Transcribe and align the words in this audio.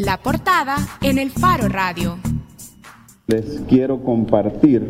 La 0.00 0.16
portada 0.16 0.76
en 1.02 1.18
el 1.18 1.30
Faro 1.30 1.68
Radio. 1.68 2.16
Les 3.26 3.60
quiero 3.68 4.02
compartir 4.02 4.82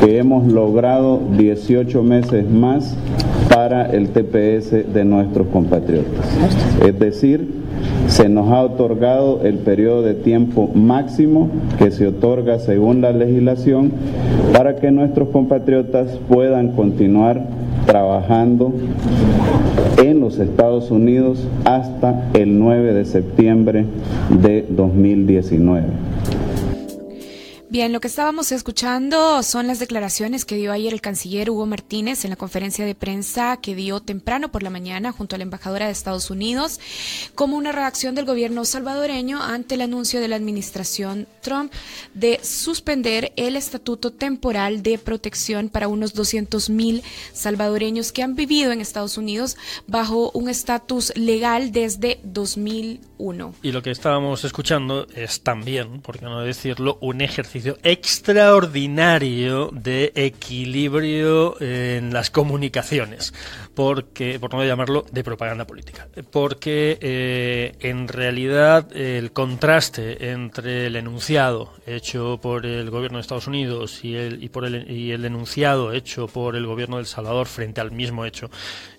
que 0.00 0.16
hemos 0.16 0.50
logrado 0.50 1.20
18 1.36 2.02
meses 2.02 2.48
más 2.48 2.96
para 3.50 3.90
el 3.92 4.08
TPS 4.08 4.90
de 4.90 5.04
nuestros 5.04 5.48
compatriotas. 5.48 6.26
Es 6.82 6.98
decir, 6.98 7.46
se 8.06 8.30
nos 8.30 8.50
ha 8.50 8.62
otorgado 8.62 9.42
el 9.44 9.58
periodo 9.58 10.00
de 10.00 10.14
tiempo 10.14 10.70
máximo 10.74 11.50
que 11.78 11.90
se 11.90 12.06
otorga 12.06 12.58
según 12.58 13.02
la 13.02 13.12
legislación 13.12 13.92
para 14.54 14.76
que 14.76 14.90
nuestros 14.90 15.28
compatriotas 15.28 16.08
puedan 16.26 16.72
continuar 16.72 17.42
trabajando 17.86 18.72
en 20.02 20.20
los 20.20 20.38
Estados 20.38 20.90
Unidos 20.90 21.46
hasta 21.64 22.30
el 22.34 22.58
9 22.58 22.94
de 22.94 23.04
septiembre 23.04 23.86
de 24.42 24.66
2019. 24.68 25.84
Bien, 27.72 27.90
lo 27.90 28.00
que 28.00 28.08
estábamos 28.08 28.52
escuchando 28.52 29.42
son 29.42 29.66
las 29.66 29.78
declaraciones 29.78 30.44
que 30.44 30.56
dio 30.56 30.72
ayer 30.72 30.92
el 30.92 31.00
canciller 31.00 31.48
Hugo 31.48 31.64
Martínez 31.64 32.22
en 32.22 32.28
la 32.28 32.36
conferencia 32.36 32.84
de 32.84 32.94
prensa 32.94 33.56
que 33.62 33.74
dio 33.74 34.00
temprano 34.00 34.52
por 34.52 34.62
la 34.62 34.68
mañana 34.68 35.10
junto 35.10 35.34
a 35.34 35.38
la 35.38 35.44
embajadora 35.44 35.86
de 35.86 35.92
Estados 35.92 36.30
Unidos 36.30 36.80
como 37.34 37.56
una 37.56 37.72
reacción 37.72 38.14
del 38.14 38.26
gobierno 38.26 38.66
salvadoreño 38.66 39.42
ante 39.42 39.76
el 39.76 39.80
anuncio 39.80 40.20
de 40.20 40.28
la 40.28 40.36
administración 40.36 41.26
Trump 41.40 41.72
de 42.12 42.40
suspender 42.42 43.32
el 43.36 43.56
estatuto 43.56 44.12
temporal 44.12 44.82
de 44.82 44.98
protección 44.98 45.70
para 45.70 45.88
unos 45.88 46.12
200 46.12 46.68
mil 46.68 47.02
salvadoreños 47.32 48.12
que 48.12 48.22
han 48.22 48.34
vivido 48.34 48.72
en 48.72 48.82
Estados 48.82 49.16
Unidos 49.16 49.56
bajo 49.86 50.30
un 50.32 50.50
estatus 50.50 51.10
legal 51.16 51.72
desde 51.72 52.20
2001. 52.22 53.54
Y 53.62 53.72
lo 53.72 53.80
que 53.82 53.92
estábamos 53.92 54.44
escuchando 54.44 55.06
es 55.14 55.40
también, 55.40 56.02
por 56.02 56.18
qué 56.18 56.26
no 56.26 56.42
decirlo, 56.42 56.98
un 57.00 57.22
ejercicio 57.22 57.61
extraordinario 57.82 59.70
de 59.72 60.12
equilibrio 60.14 61.60
en 61.60 62.12
las 62.12 62.30
comunicaciones, 62.30 63.32
porque, 63.74 64.38
por 64.38 64.52
no 64.54 64.64
llamarlo 64.64 65.04
de 65.10 65.24
propaganda 65.24 65.66
política, 65.66 66.08
porque 66.30 66.98
eh, 67.00 67.74
en 67.80 68.08
realidad 68.08 68.94
el 68.94 69.32
contraste 69.32 70.30
entre 70.30 70.86
el 70.86 70.96
enunciado 70.96 71.72
hecho 71.86 72.38
por 72.42 72.66
el 72.66 72.90
gobierno 72.90 73.18
de 73.18 73.22
Estados 73.22 73.46
Unidos 73.46 74.04
y 74.04 74.16
el, 74.16 74.42
y 74.88 75.12
el, 75.12 75.24
enunciado 75.24 75.92
hecho 75.92 76.26
por 76.28 76.56
el 76.56 76.66
gobierno 76.66 76.96
de 76.96 77.02
El 77.02 77.06
Salvador 77.06 77.46
frente 77.46 77.80
al 77.80 77.92
mismo 77.92 78.24
hecho 78.24 78.50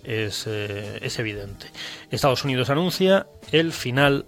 es, 0.02 0.46
eh, 0.46 0.98
es 1.02 1.18
evidente. 1.18 1.66
Estados 2.10 2.44
Unidos 2.44 2.70
anuncia 2.70 3.26
el 3.52 3.72
final 3.72 4.26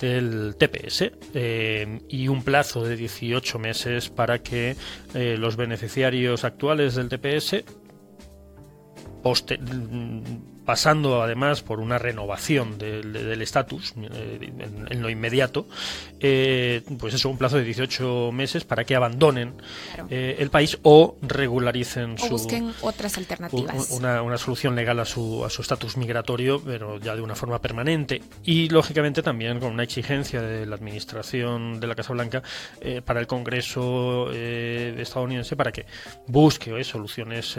del 0.00 0.56
TPS 0.56 1.12
eh, 1.34 2.00
y 2.08 2.28
un 2.28 2.42
plazo 2.42 2.84
de 2.84 2.96
18 2.96 3.58
meses 3.58 4.08
para 4.08 4.42
que 4.42 4.76
eh, 5.14 5.36
los 5.38 5.56
beneficiarios 5.56 6.44
actuales 6.44 6.94
del 6.94 7.08
TPS 7.08 7.64
pasando 10.66 11.22
además 11.22 11.62
por 11.62 11.80
una 11.80 11.96
renovación 11.96 12.76
del 12.76 13.40
estatus 13.40 13.94
eh, 13.96 14.52
en, 14.90 15.00
lo 15.00 15.08
inmediato, 15.08 15.66
eh, 16.20 16.82
pues 16.98 17.14
eso, 17.14 17.30
un 17.30 17.38
plazo 17.38 17.56
de 17.56 17.64
18 17.64 18.32
meses 18.32 18.64
para 18.64 18.84
que 18.84 18.96
abandonen 18.96 19.54
eh, 20.10 20.36
el 20.40 20.50
país 20.50 20.78
o 20.82 21.16
regularicen 21.22 22.16
o 22.20 22.28
busquen 22.28 22.74
otras 22.82 23.16
alternativas. 23.16 23.90
Una, 23.90 24.20
una, 24.22 24.36
solución 24.36 24.74
legal 24.74 24.98
a 24.98 25.04
su 25.04 25.44
a 25.44 25.50
su 25.50 25.62
estatus 25.62 25.96
migratorio, 25.96 26.60
pero 26.60 26.98
ya 26.98 27.14
de 27.14 27.22
una 27.22 27.36
forma 27.36 27.60
permanente. 27.60 28.20
Y 28.44 28.68
lógicamente 28.68 29.22
también 29.22 29.60
con 29.60 29.72
una 29.72 29.84
exigencia 29.84 30.42
de 30.42 30.66
la 30.66 30.74
administración 30.74 31.78
de 31.78 31.86
la 31.86 31.94
Casa 31.94 32.12
Blanca 32.12 32.42
para 33.04 33.20
el 33.20 33.26
Congreso 33.28 34.32
estadounidense 34.32 35.54
para 35.54 35.70
que 35.70 35.86
busque 36.26 36.82
soluciones 36.82 37.56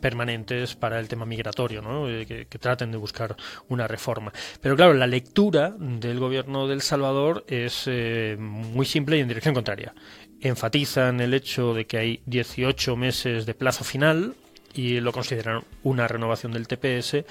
permanentes 0.00 0.74
para 0.74 0.98
el 0.98 1.06
tema 1.06 1.26
migratorio, 1.26 1.82
¿no? 1.82 2.08
Que, 2.48 2.58
traten 2.58 2.92
de 2.92 2.98
buscar 2.98 3.36
una 3.68 3.88
reforma. 3.88 4.32
Pero 4.60 4.76
claro, 4.76 4.94
la 4.94 5.06
lectura 5.06 5.74
del 5.78 6.18
gobierno 6.18 6.68
del 6.68 6.82
Salvador 6.82 7.44
es 7.48 7.84
eh, 7.86 8.36
muy 8.38 8.86
simple 8.86 9.16
y 9.16 9.20
en 9.20 9.28
dirección 9.28 9.54
contraria. 9.54 9.94
Enfatizan 10.40 11.20
el 11.20 11.34
hecho 11.34 11.74
de 11.74 11.86
que 11.86 11.98
hay 11.98 12.22
18 12.26 12.96
meses 12.96 13.46
de 13.46 13.54
plazo 13.54 13.84
final 13.84 14.34
y 14.74 15.00
lo 15.00 15.12
consideran 15.12 15.64
una 15.82 16.06
renovación 16.06 16.52
del 16.52 16.68
TPS. 16.68 17.24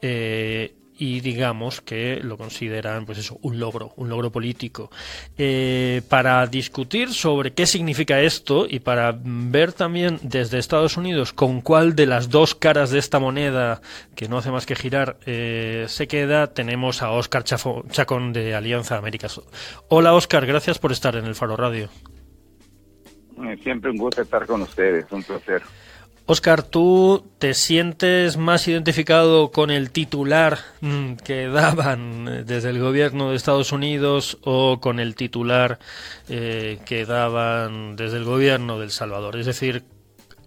Eh, 0.00 0.74
y 0.98 1.20
digamos 1.20 1.80
que 1.80 2.20
lo 2.22 2.36
consideran 2.36 3.06
pues 3.06 3.18
eso 3.18 3.38
un 3.42 3.58
logro 3.58 3.92
un 3.96 4.08
logro 4.08 4.30
político. 4.30 4.90
Eh, 5.38 6.02
para 6.08 6.46
discutir 6.46 7.12
sobre 7.14 7.52
qué 7.52 7.66
significa 7.66 8.20
esto 8.20 8.66
y 8.68 8.80
para 8.80 9.16
ver 9.22 9.72
también 9.72 10.18
desde 10.22 10.58
Estados 10.58 10.96
Unidos 10.96 11.32
con 11.32 11.60
cuál 11.60 11.94
de 11.94 12.06
las 12.06 12.28
dos 12.28 12.54
caras 12.54 12.90
de 12.90 12.98
esta 12.98 13.18
moneda 13.18 13.80
que 14.14 14.28
no 14.28 14.38
hace 14.38 14.50
más 14.50 14.66
que 14.66 14.74
girar 14.74 15.18
eh, 15.24 15.86
se 15.88 16.08
queda 16.08 16.48
tenemos 16.48 17.02
a 17.02 17.10
Oscar 17.10 17.44
Chacón 17.44 18.32
de 18.32 18.54
Alianza 18.54 18.96
Américas. 18.96 19.40
Hola 19.88 20.14
Oscar 20.14 20.46
gracias 20.46 20.78
por 20.78 20.92
estar 20.92 21.14
en 21.16 21.26
el 21.26 21.34
Faro 21.34 21.56
Radio. 21.56 21.88
Eh, 23.44 23.56
siempre 23.62 23.90
un 23.90 23.98
gusto 23.98 24.22
estar 24.22 24.46
con 24.46 24.62
ustedes 24.62 25.06
un 25.12 25.22
placer 25.22 25.62
Oscar, 26.30 26.62
¿tú 26.62 27.24
te 27.38 27.54
sientes 27.54 28.36
más 28.36 28.68
identificado 28.68 29.50
con 29.50 29.70
el 29.70 29.90
titular 29.90 30.58
mm, 30.82 31.14
que 31.24 31.48
daban 31.48 32.28
eh, 32.28 32.44
desde 32.44 32.68
el 32.68 32.78
gobierno 32.78 33.30
de 33.30 33.36
Estados 33.36 33.72
Unidos 33.72 34.36
o 34.42 34.78
con 34.78 35.00
el 35.00 35.14
titular 35.14 35.78
eh, 36.28 36.80
que 36.84 37.06
daban 37.06 37.96
desde 37.96 38.18
el 38.18 38.24
gobierno 38.24 38.78
de 38.78 38.84
El 38.84 38.90
Salvador? 38.90 39.38
Es 39.38 39.46
decir, 39.46 39.84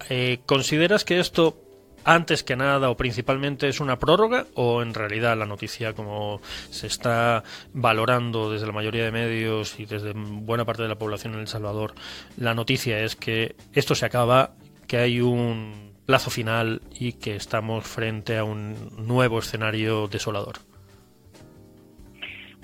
eh, 0.08 0.38
¿consideras 0.46 1.04
que 1.04 1.18
esto 1.18 1.58
antes 2.04 2.44
que 2.44 2.54
nada 2.54 2.88
o 2.88 2.96
principalmente 2.96 3.66
es 3.66 3.80
una 3.80 3.98
prórroga 3.98 4.46
o 4.54 4.82
en 4.82 4.94
realidad 4.94 5.36
la 5.36 5.46
noticia 5.46 5.94
como 5.94 6.40
se 6.70 6.86
está 6.86 7.42
valorando 7.72 8.52
desde 8.52 8.66
la 8.66 8.72
mayoría 8.72 9.02
de 9.02 9.10
medios 9.10 9.80
y 9.80 9.86
desde 9.86 10.12
buena 10.14 10.64
parte 10.64 10.82
de 10.82 10.88
la 10.88 10.98
población 10.98 11.34
en 11.34 11.40
El 11.40 11.48
Salvador, 11.48 11.96
la 12.36 12.54
noticia 12.54 13.00
es 13.00 13.16
que 13.16 13.56
esto 13.72 13.96
se 13.96 14.06
acaba 14.06 14.54
que 14.86 14.96
hay 14.96 15.20
un 15.20 15.92
plazo 16.06 16.30
final 16.30 16.82
y 16.98 17.14
que 17.14 17.36
estamos 17.36 17.86
frente 17.86 18.36
a 18.36 18.44
un 18.44 18.74
nuevo 19.06 19.38
escenario 19.38 20.08
desolador? 20.08 20.56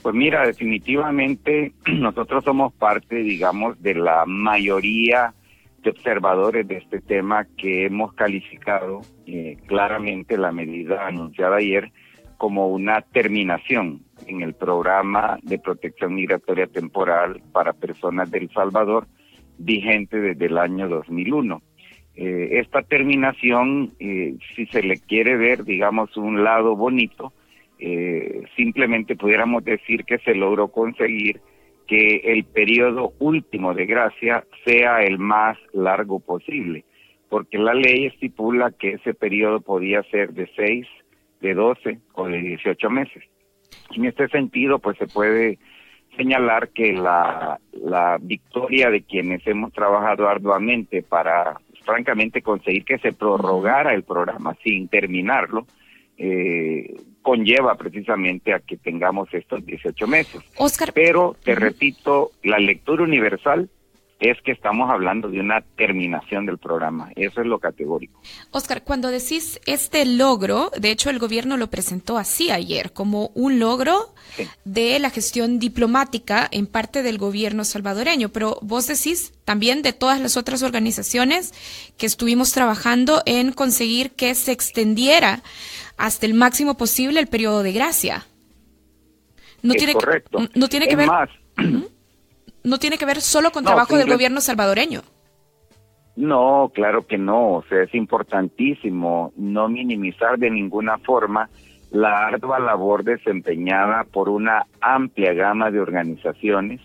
Pues 0.02 0.14
mira, 0.14 0.46
definitivamente 0.46 1.72
nosotros 1.86 2.44
somos 2.44 2.72
parte, 2.72 3.16
digamos, 3.16 3.80
de 3.82 3.94
la 3.94 4.24
mayoría 4.26 5.34
de 5.82 5.90
observadores 5.90 6.66
de 6.66 6.78
este 6.78 7.00
tema 7.00 7.46
que 7.56 7.86
hemos 7.86 8.12
calificado 8.14 9.00
eh, 9.26 9.56
claramente 9.66 10.36
la 10.36 10.50
medida 10.50 11.06
anunciada 11.06 11.56
ayer 11.56 11.92
como 12.36 12.68
una 12.68 13.02
terminación 13.02 14.02
en 14.26 14.42
el 14.42 14.54
programa 14.54 15.38
de 15.42 15.58
protección 15.58 16.14
migratoria 16.14 16.66
temporal 16.66 17.42
para 17.52 17.72
personas 17.72 18.30
del 18.30 18.48
Salvador 18.50 19.06
vigente 19.58 20.18
desde 20.20 20.46
el 20.46 20.58
año 20.58 20.88
2001. 20.88 21.60
Eh, 22.20 22.58
esta 22.58 22.82
terminación, 22.82 23.92
eh, 24.00 24.34
si 24.56 24.66
se 24.66 24.82
le 24.82 24.96
quiere 24.96 25.36
ver, 25.36 25.62
digamos, 25.62 26.16
un 26.16 26.42
lado 26.42 26.74
bonito, 26.74 27.32
eh, 27.78 28.42
simplemente 28.56 29.14
pudiéramos 29.14 29.64
decir 29.64 30.04
que 30.04 30.18
se 30.18 30.34
logró 30.34 30.66
conseguir 30.66 31.40
que 31.86 32.16
el 32.24 32.42
periodo 32.42 33.12
último 33.20 33.72
de 33.72 33.86
gracia 33.86 34.44
sea 34.64 35.04
el 35.04 35.20
más 35.20 35.56
largo 35.72 36.18
posible, 36.18 36.84
porque 37.28 37.56
la 37.56 37.72
ley 37.72 38.06
estipula 38.06 38.72
que 38.72 38.94
ese 38.94 39.14
periodo 39.14 39.60
podía 39.60 40.02
ser 40.10 40.32
de 40.32 40.50
6, 40.56 40.88
de 41.40 41.54
12 41.54 41.98
o 42.14 42.26
de 42.26 42.40
18 42.40 42.90
meses. 42.90 43.22
En 43.94 44.06
este 44.06 44.26
sentido, 44.26 44.80
pues 44.80 44.98
se 44.98 45.06
puede 45.06 45.60
señalar 46.16 46.70
que 46.70 46.94
la, 46.94 47.60
la 47.74 48.18
victoria 48.20 48.90
de 48.90 49.02
quienes 49.02 49.46
hemos 49.46 49.72
trabajado 49.72 50.28
arduamente 50.28 51.04
para 51.04 51.60
francamente 51.88 52.42
conseguir 52.42 52.84
que 52.84 52.98
se 52.98 53.14
prorrogara 53.14 53.94
el 53.94 54.02
programa 54.02 54.54
sin 54.62 54.88
terminarlo, 54.88 55.66
eh, 56.18 56.94
conlleva 57.22 57.76
precisamente 57.76 58.52
a 58.52 58.60
que 58.60 58.76
tengamos 58.76 59.32
estos 59.32 59.64
18 59.64 60.06
meses. 60.06 60.42
Oscar. 60.58 60.92
Pero, 60.92 61.34
te 61.42 61.54
repito, 61.54 62.32
la 62.42 62.58
lectura 62.58 63.04
universal 63.04 63.70
es 64.20 64.36
que 64.42 64.50
estamos 64.50 64.90
hablando 64.90 65.28
de 65.28 65.38
una 65.38 65.60
terminación 65.76 66.44
del 66.44 66.58
programa. 66.58 67.10
Eso 67.14 67.40
es 67.40 67.46
lo 67.46 67.60
categórico. 67.60 68.20
Oscar, 68.50 68.82
cuando 68.82 69.10
decís 69.10 69.60
este 69.64 70.04
logro, 70.04 70.72
de 70.76 70.90
hecho 70.90 71.10
el 71.10 71.20
gobierno 71.20 71.56
lo 71.56 71.68
presentó 71.68 72.18
así 72.18 72.50
ayer, 72.50 72.92
como 72.92 73.30
un 73.34 73.60
logro 73.60 74.12
de 74.64 74.98
la 74.98 75.10
gestión 75.10 75.60
diplomática 75.60 76.48
en 76.50 76.66
parte 76.66 77.04
del 77.04 77.16
gobierno 77.16 77.64
salvadoreño, 77.64 78.30
pero 78.30 78.58
vos 78.60 78.88
decís 78.88 79.32
también 79.44 79.82
de 79.82 79.92
todas 79.92 80.20
las 80.20 80.36
otras 80.36 80.64
organizaciones 80.64 81.54
que 81.96 82.06
estuvimos 82.06 82.52
trabajando 82.52 83.22
en 83.24 83.52
conseguir 83.52 84.12
que 84.12 84.34
se 84.34 84.50
extendiera 84.50 85.42
hasta 85.96 86.26
el 86.26 86.34
máximo 86.34 86.76
posible 86.76 87.20
el 87.20 87.28
periodo 87.28 87.62
de 87.62 87.72
gracia. 87.72 88.26
No 89.62 89.74
tiene 89.74 89.92
correcto. 89.92 90.38
Que, 90.38 90.58
no 90.58 90.68
tiene 90.68 90.88
que 90.88 90.96
ver. 90.96 91.06
Más, 91.06 91.28
no 92.68 92.78
tiene 92.78 92.98
que 92.98 93.06
ver 93.06 93.20
solo 93.20 93.50
con 93.50 93.64
trabajo 93.64 93.96
del 93.96 94.10
gobierno 94.10 94.40
salvadoreño. 94.40 95.00
No, 96.16 96.70
claro 96.74 97.06
que 97.06 97.16
no. 97.16 97.54
O 97.54 97.64
sea, 97.68 97.82
es 97.82 97.94
importantísimo 97.94 99.32
no 99.36 99.68
minimizar 99.68 100.38
de 100.38 100.50
ninguna 100.50 100.98
forma 100.98 101.48
la 101.90 102.26
ardua 102.26 102.58
labor 102.58 103.04
desempeñada 103.04 104.04
por 104.04 104.28
una 104.28 104.66
amplia 104.80 105.32
gama 105.32 105.70
de 105.70 105.80
organizaciones 105.80 106.80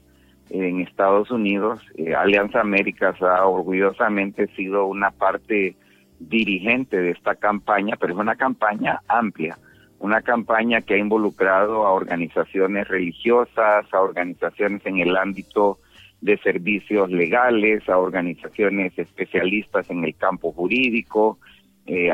en 0.49 0.81
Estados 0.81 1.31
Unidos. 1.31 1.81
Eh, 1.95 2.13
Alianza 2.13 2.61
Américas 2.61 3.21
ha 3.21 3.45
orgullosamente 3.45 4.47
sido 4.55 4.85
una 4.85 5.11
parte 5.11 5.75
dirigente 6.19 6.97
de 6.97 7.11
esta 7.11 7.35
campaña, 7.35 7.95
pero 7.99 8.13
es 8.13 8.19
una 8.19 8.35
campaña 8.35 9.01
amplia, 9.07 9.57
una 10.03 10.21
campaña 10.21 10.81
que 10.81 10.95
ha 10.95 10.97
involucrado 10.97 11.87
a 11.87 11.93
organizaciones 11.93 12.89
religiosas, 12.89 13.85
a 13.89 14.01
organizaciones 14.01 14.85
en 14.85 14.97
el 14.99 15.15
ámbito 15.15 15.79
de 16.19 16.37
servicios 16.39 17.09
legales, 17.09 17.87
a 17.87 17.97
organizaciones 17.97 18.91
especialistas 18.99 19.89
en 19.89 20.03
el 20.03 20.13
campo 20.15 20.51
jurídico, 20.51 21.39
eh, 21.85 22.11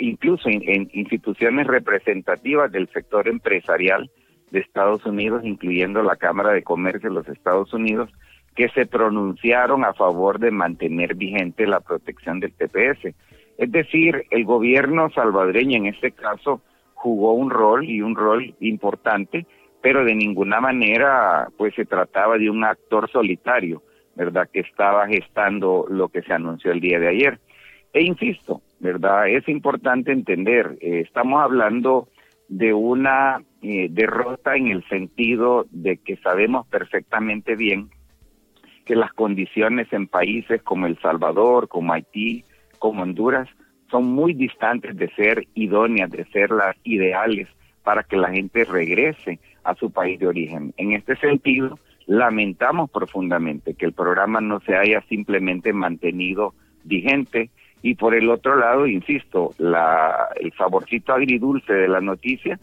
incluso 0.00 0.50
en, 0.50 0.90
instituciones 0.92 1.66
representativas 1.66 2.70
del 2.70 2.90
sector 2.90 3.26
empresarial 3.26 4.10
de 4.50 4.60
Estados 4.60 5.06
Unidos, 5.06 5.40
incluyendo 5.42 6.02
la 6.02 6.16
Cámara 6.16 6.52
de 6.52 6.62
Comercio 6.62 7.08
de 7.08 7.14
los 7.14 7.28
Estados 7.28 7.72
Unidos, 7.72 8.10
que 8.54 8.68
se 8.68 8.84
pronunciaron 8.84 9.86
a 9.86 9.94
favor 9.94 10.40
de 10.40 10.50
mantener 10.50 11.14
vigente 11.14 11.66
la 11.66 11.80
protección 11.80 12.38
del 12.38 12.52
TPS. 12.52 13.14
Es 13.56 13.72
decir, 13.72 14.26
el 14.30 14.44
gobierno 14.44 15.08
salvadoreño 15.08 15.78
en 15.78 15.86
este 15.86 16.12
caso 16.12 16.60
jugó 17.00 17.32
un 17.32 17.50
rol 17.50 17.84
y 17.84 18.02
un 18.02 18.14
rol 18.14 18.54
importante 18.60 19.46
pero 19.80 20.04
de 20.04 20.14
ninguna 20.14 20.60
manera 20.60 21.48
pues 21.56 21.74
se 21.74 21.84
trataba 21.84 22.38
de 22.38 22.50
un 22.50 22.64
actor 22.64 23.10
solitario, 23.10 23.82
¿verdad? 24.14 24.48
Que 24.52 24.60
estaba 24.60 25.06
gestando 25.06 25.86
lo 25.88 26.08
que 26.08 26.22
se 26.22 26.32
anunció 26.32 26.72
el 26.72 26.80
día 26.80 26.98
de 26.98 27.08
ayer. 27.08 27.40
E 27.92 28.02
insisto, 28.02 28.62
¿verdad? 28.78 29.28
Es 29.28 29.48
importante 29.48 30.12
entender, 30.12 30.76
eh, 30.80 31.00
estamos 31.06 31.42
hablando 31.42 32.08
de 32.48 32.72
una 32.72 33.42
eh, 33.62 33.88
derrota 33.90 34.56
en 34.56 34.68
el 34.68 34.86
sentido 34.88 35.66
de 35.70 35.96
que 35.98 36.16
sabemos 36.16 36.66
perfectamente 36.66 37.56
bien 37.56 37.90
que 38.84 38.96
las 38.96 39.12
condiciones 39.12 39.92
en 39.92 40.08
países 40.08 40.62
como 40.62 40.86
El 40.86 40.98
Salvador, 41.00 41.68
como 41.68 41.92
Haití, 41.92 42.44
como 42.78 43.02
Honduras, 43.02 43.48
son 43.90 44.04
muy 44.04 44.34
distantes 44.34 44.96
de 44.96 45.08
ser 45.10 45.46
idóneas, 45.54 46.10
de 46.10 46.24
ser 46.26 46.50
las 46.50 46.76
ideales 46.84 47.48
para 47.82 48.02
que 48.02 48.16
la 48.16 48.30
gente 48.30 48.64
regrese 48.64 49.38
a 49.64 49.74
su 49.74 49.90
país 49.90 50.18
de 50.20 50.28
origen. 50.28 50.72
En 50.76 50.92
este 50.92 51.16
sentido, 51.16 51.78
lamentamos 52.06 52.90
profundamente 52.90 53.74
que 53.74 53.86
el 53.86 53.92
programa 53.92 54.40
no 54.40 54.60
se 54.60 54.76
haya 54.76 55.00
simplemente 55.08 55.72
mantenido 55.72 56.54
vigente 56.84 57.50
y 57.82 57.94
por 57.94 58.14
el 58.14 58.28
otro 58.28 58.56
lado, 58.56 58.86
insisto, 58.86 59.54
la, 59.58 60.28
el 60.38 60.52
saborcito 60.52 61.12
agridulce 61.14 61.72
de 61.72 61.88
la 61.88 62.00
noticia 62.00 62.58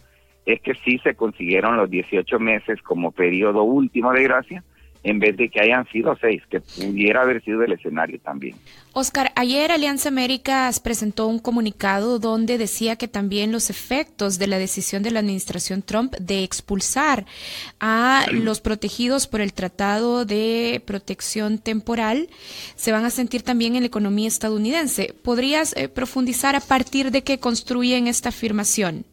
es 0.46 0.62
que 0.62 0.76
sí 0.76 1.00
se 1.00 1.16
consiguieron 1.16 1.76
los 1.76 1.90
18 1.90 2.40
meses 2.40 2.82
como 2.82 3.12
periodo 3.12 3.64
último 3.64 4.14
de 4.14 4.24
gracia, 4.24 4.64
en 5.04 5.20
vez 5.20 5.38
de 5.38 5.50
que 5.50 5.62
hayan 5.62 5.88
sido 5.90 6.16
seis, 6.20 6.42
que 6.50 6.60
pudiera 6.60 7.22
haber 7.22 7.44
sido 7.44 7.64
el 7.64 7.74
escenario 7.74 8.20
también. 8.20 8.56
Oscar, 8.94 9.32
ayer 9.36 9.72
Alianza 9.72 10.10
Américas 10.10 10.80
presentó 10.80 11.28
un 11.28 11.40
comunicado 11.40 12.20
donde 12.20 12.58
decía 12.58 12.96
que 12.96 13.08
también 13.08 13.52
los 13.52 13.70
efectos 13.70 14.40
de 14.40 14.48
la 14.48 14.58
decisión 14.58 15.04
de 15.04 15.12
la 15.12 15.20
administración 15.20 15.84
Trump 15.84 16.16
de 16.16 16.44
expulsar 16.44 17.26
a 17.80 18.26
los 18.32 18.60
protegidos 18.60 19.28
por 19.28 19.42
el 19.42 19.54
Tratado 19.54 20.26
de 20.26 20.82
Protección 20.86 21.60
Temporal 21.60 22.30
se 22.76 22.92
van 22.92 23.06
a 23.06 23.10
sentir 23.10 23.44
también 23.44 23.76
en 23.76 23.82
la 23.82 23.88
economía 23.88 24.28
estadounidense. 24.28 25.14
¿Podrías 25.24 25.76
eh, 25.78 25.90
profundizar 25.90 26.56
a 26.56 26.60
partir 26.60 27.12
de 27.12 27.24
qué 27.24 27.40
construyen 27.40 28.08
esta 28.08 28.30
afirmación? 28.30 29.06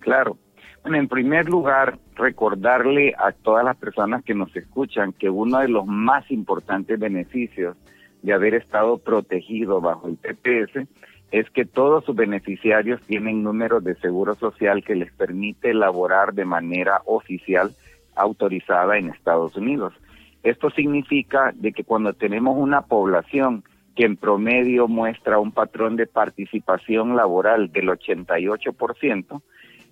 Claro. 0.00 0.38
En 0.84 1.08
primer 1.08 1.48
lugar, 1.48 1.98
recordarle 2.14 3.14
a 3.16 3.32
todas 3.32 3.64
las 3.64 3.76
personas 3.76 4.22
que 4.22 4.34
nos 4.34 4.54
escuchan 4.54 5.14
que 5.14 5.30
uno 5.30 5.60
de 5.60 5.68
los 5.68 5.86
más 5.86 6.30
importantes 6.30 6.98
beneficios 6.98 7.76
de 8.22 8.34
haber 8.34 8.54
estado 8.54 8.98
protegido 8.98 9.80
bajo 9.80 10.08
el 10.08 10.18
TPS 10.18 10.86
es 11.30 11.48
que 11.50 11.64
todos 11.64 12.04
sus 12.04 12.14
beneficiarios 12.14 13.00
tienen 13.02 13.42
números 13.42 13.82
de 13.82 13.96
seguro 13.96 14.34
social 14.34 14.84
que 14.84 14.94
les 14.94 15.10
permite 15.12 15.70
elaborar 15.70 16.34
de 16.34 16.44
manera 16.44 17.00
oficial 17.06 17.72
autorizada 18.14 18.98
en 18.98 19.08
Estados 19.08 19.56
Unidos. 19.56 19.94
Esto 20.42 20.68
significa 20.70 21.52
de 21.54 21.72
que 21.72 21.84
cuando 21.84 22.12
tenemos 22.12 22.56
una 22.58 22.82
población 22.82 23.64
que 23.96 24.04
en 24.04 24.16
promedio 24.16 24.86
muestra 24.86 25.38
un 25.38 25.50
patrón 25.50 25.96
de 25.96 26.06
participación 26.06 27.16
laboral 27.16 27.72
del 27.72 27.88
88%, 27.88 29.40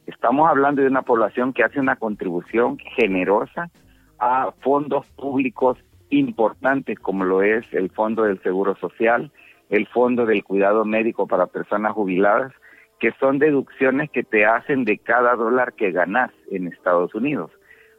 Estamos 0.07 0.49
hablando 0.49 0.83
de 0.83 0.89
una 0.89 1.03
población 1.03 1.53
que 1.53 1.63
hace 1.63 1.79
una 1.79 1.97
contribución 1.97 2.79
generosa 2.97 3.71
a 4.19 4.53
fondos 4.61 5.07
públicos 5.11 5.79
importantes 6.11 6.99
como 6.99 7.25
lo 7.25 7.43
es 7.43 7.65
el 7.73 7.91
Fondo 7.91 8.25
del 8.25 8.43
Seguro 8.43 8.75
Social, 8.77 9.31
el 9.71 9.87
Fondo 9.87 10.27
del 10.27 10.45
Cuidado 10.45 10.85
Médico 10.85 11.27
para 11.27 11.47
Personas 11.47 11.93
Jubiladas, 11.93 12.53
que 12.99 13.13
son 13.19 13.39
deducciones 13.39 14.11
que 14.11 14.23
te 14.23 14.45
hacen 14.45 14.85
de 14.85 14.99
cada 14.99 15.35
dólar 15.35 15.73
que 15.73 15.93
ganas 15.93 16.31
en 16.51 16.69
Estados 16.69 17.15
Unidos. 17.15 17.51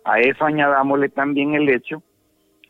A 0.05 0.19
eso 0.19 0.45
añadámosle 0.45 1.09
también 1.09 1.55
el 1.55 1.69
hecho 1.69 2.03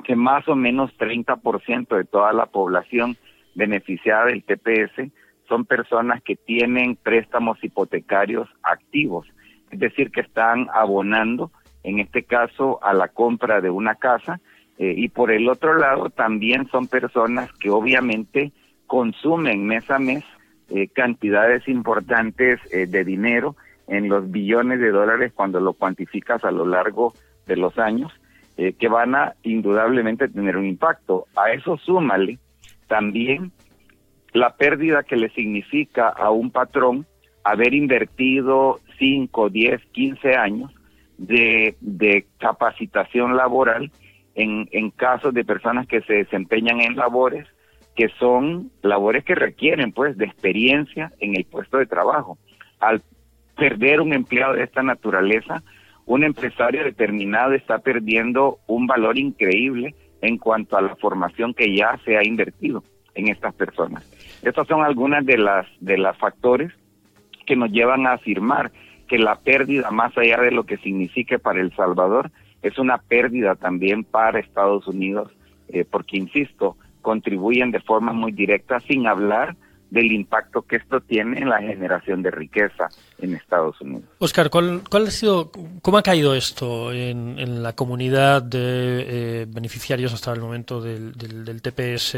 que 0.04 0.16
más 0.16 0.48
o 0.48 0.56
menos 0.56 0.92
30% 0.98 1.96
de 1.96 2.06
toda 2.06 2.34
la 2.34 2.46
población 2.46 3.18
beneficiada 3.56 4.26
del 4.26 4.44
TPS 4.44 5.12
son 5.48 5.66
personas 5.66 6.22
que 6.24 6.36
tienen 6.36 6.96
préstamos 6.96 7.64
hipotecarios 7.64 8.50
activos, 8.64 9.28
es 9.72 9.80
decir, 9.80 10.12
que 10.12 10.22
están 10.22 10.68
abonando, 10.74 11.52
en 11.84 12.00
este 12.00 12.24
caso, 12.24 12.80
a 12.84 12.94
la 12.94 13.10
compra 13.10 13.62
de 13.62 13.70
una 13.70 13.96
casa, 13.96 14.40
eh, 14.78 14.94
y 14.98 15.10
por 15.10 15.32
el 15.32 15.48
otro 15.50 15.78
lado 15.78 16.10
también 16.10 16.68
son 16.70 16.88
personas 16.88 17.52
que 17.54 17.70
obviamente 17.70 18.52
consumen 18.88 19.66
mes 19.66 19.90
a 19.92 20.00
mes 20.00 20.24
eh, 20.70 20.88
cantidades 20.88 21.68
importantes 21.68 22.60
eh, 22.72 22.88
de 22.88 23.04
dinero 23.04 23.56
en 23.88 24.10
los 24.10 24.32
billones 24.32 24.80
de 24.80 24.92
dólares 24.92 25.32
cuando 25.36 25.60
lo 25.60 25.74
cuantificas 25.74 26.44
a 26.44 26.52
lo 26.52 26.66
largo 26.66 27.14
de 27.46 27.58
los 27.58 27.78
años, 27.78 28.12
que 28.56 28.88
van 28.88 29.16
a 29.16 29.34
indudablemente 29.42 30.30
tener 30.30 30.58
un 30.58 30.68
impacto. 30.68 31.26
A 31.36 31.52
eso 31.52 31.76
súmale 31.78 32.38
también 32.88 33.52
la 34.34 34.56
pérdida 34.56 35.04
que 35.04 35.16
le 35.16 35.30
significa 35.30 36.10
a 36.10 36.32
un 36.32 36.52
patrón 36.52 37.06
haber 37.44 37.74
invertido 37.74 38.80
5, 39.00 39.50
10, 39.50 39.82
15 39.92 40.36
años 40.36 40.72
de, 41.18 41.76
capacitación 42.40 43.38
laboral 43.38 43.92
en, 44.36 44.68
en 44.72 44.92
casos 44.92 45.34
de 45.34 45.46
personas 45.46 45.88
que 45.88 46.02
se 46.02 46.14
desempeñan 46.14 46.82
en 46.82 46.96
labores 46.96 47.48
que 47.96 48.10
son 48.20 48.72
labores 48.82 49.24
que 49.24 49.36
requieren 49.36 49.92
pues 49.92 50.18
de 50.18 50.26
experiencia 50.26 51.12
en 51.20 51.36
el 51.36 51.46
puesto 51.46 51.78
de 51.78 51.86
trabajo. 51.86 52.38
Al 52.80 53.02
perder 53.56 54.02
un 54.02 54.14
empleado 54.14 54.54
de 54.54 54.64
esta 54.64 54.82
naturaleza, 54.82 55.62
un 56.06 56.24
empresario 56.24 56.84
determinado 56.84 57.54
está 57.54 57.80
perdiendo 57.80 58.60
un 58.68 58.88
valor 58.88 59.18
increíble 59.18 59.96
en 60.22 60.38
cuanto 60.38 60.78
a 60.78 60.82
la 60.82 60.96
formación 60.96 61.54
que 61.54 61.76
ya 61.76 62.00
se 62.04 62.18
ha 62.18 62.24
invertido 62.26 62.84
en 63.14 63.28
estas 63.28 63.54
personas. 63.54 64.10
Estos 64.44 64.68
son 64.68 64.84
algunas 64.84 65.26
de 65.26 65.38
las 65.38 65.66
de 65.80 65.98
los 65.98 66.18
factores 66.18 66.72
que 67.46 67.56
nos 67.56 67.72
llevan 67.72 68.06
a 68.08 68.14
afirmar 68.14 68.72
que 69.08 69.18
la 69.18 69.36
pérdida, 69.36 69.92
más 69.92 70.18
allá 70.18 70.42
de 70.42 70.52
lo 70.52 70.66
que 70.66 70.78
signifique 70.78 71.40
para 71.40 71.62
El 71.62 71.76
Salvador, 71.76 72.32
es 72.62 72.78
una 72.78 72.98
pérdida 72.98 73.56
también 73.56 74.04
para 74.04 74.40
Estados 74.40 74.88
Unidos, 74.88 75.32
eh, 75.68 75.86
porque, 75.90 76.18
insisto, 76.18 76.78
contribuyen 77.02 77.72
de 77.72 77.82
forma 77.82 78.14
muy 78.14 78.32
directa, 78.32 78.80
sin 78.80 79.08
hablar 79.08 79.56
del 79.92 80.12
impacto 80.12 80.64
que 80.64 80.78
esto 80.78 81.02
tiene 81.02 81.40
en 81.40 81.50
la 81.50 81.60
generación 81.60 82.24
de 82.24 82.32
riqueza 82.32 82.90
en 83.20 83.36
Estados 83.36 83.80
Unidos. 83.82 84.06
Oscar, 84.18 84.50
¿cuál, 84.50 84.82
ha 84.92 85.12
sido, 85.12 85.52
cómo 85.84 85.98
ha 86.00 86.02
caído 86.02 86.34
esto 86.34 86.92
en, 86.92 87.62
la 87.62 87.74
comunidad 87.74 88.42
de 88.42 89.42
eh, 89.42 89.46
beneficiarios 89.48 90.14
hasta 90.14 90.34
el 90.34 90.40
momento 90.40 90.82
del 90.82 91.62
TPS? 91.62 92.18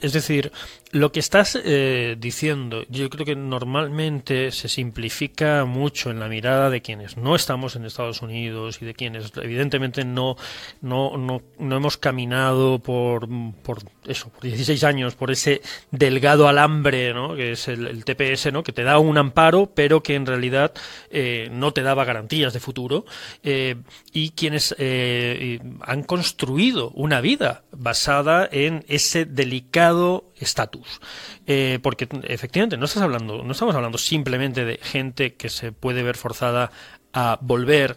Es 0.00 0.12
decir, 0.12 0.52
lo 0.90 1.12
que 1.12 1.20
estás 1.20 1.58
eh, 1.62 2.16
diciendo, 2.18 2.84
yo 2.88 3.10
creo 3.10 3.26
que 3.26 3.36
normalmente 3.36 4.50
se 4.52 4.68
simplifica 4.68 5.64
mucho 5.66 6.10
en 6.10 6.18
la 6.18 6.28
mirada 6.28 6.70
de 6.70 6.80
quienes 6.80 7.16
no 7.16 7.36
estamos 7.36 7.76
en 7.76 7.84
Estados 7.84 8.22
Unidos 8.22 8.78
y 8.80 8.86
de 8.86 8.94
quienes 8.94 9.32
evidentemente 9.36 10.04
no, 10.04 10.36
no, 10.80 11.16
no, 11.18 11.42
no 11.58 11.76
hemos 11.76 11.98
caminado 11.98 12.78
por, 12.78 13.28
por 13.62 13.82
eso, 14.06 14.30
por 14.30 14.42
16 14.42 14.82
años, 14.84 15.14
por 15.14 15.30
ese 15.30 15.60
delgado 15.90 16.48
alambre, 16.48 17.12
¿no? 17.12 17.36
que 17.36 17.52
es 17.52 17.68
el, 17.68 18.04
TPS, 18.04 18.50
¿no? 18.52 18.62
que 18.62 18.72
te 18.72 18.82
da 18.82 18.98
un 18.98 19.18
amparo, 19.18 19.70
pero 19.74 20.02
que 20.02 20.14
en 20.14 20.24
realidad 20.24 20.72
eh, 21.10 21.48
no 21.52 21.72
te 21.72 21.82
daba 21.82 22.06
garantías 22.06 22.54
de 22.54 22.60
futuro, 22.60 23.04
eh, 23.42 23.76
y 24.12 24.30
quienes 24.30 24.74
han 24.78 26.02
construido 26.04 26.90
una 26.90 27.20
vida 27.20 27.64
basada 27.72 28.48
en 28.50 28.84
ese 28.88 29.24
delicado 29.26 30.27
estatus. 30.40 31.00
Eh, 31.46 31.78
porque 31.82 32.08
efectivamente 32.24 32.76
no 32.76 32.86
estás 32.86 33.02
hablando, 33.02 33.42
no 33.42 33.52
estamos 33.52 33.74
hablando 33.74 33.98
simplemente 33.98 34.64
de 34.64 34.78
gente 34.78 35.34
que 35.34 35.48
se 35.48 35.72
puede 35.72 36.02
ver 36.02 36.16
forzada 36.16 36.70
a 37.12 37.38
volver 37.40 37.96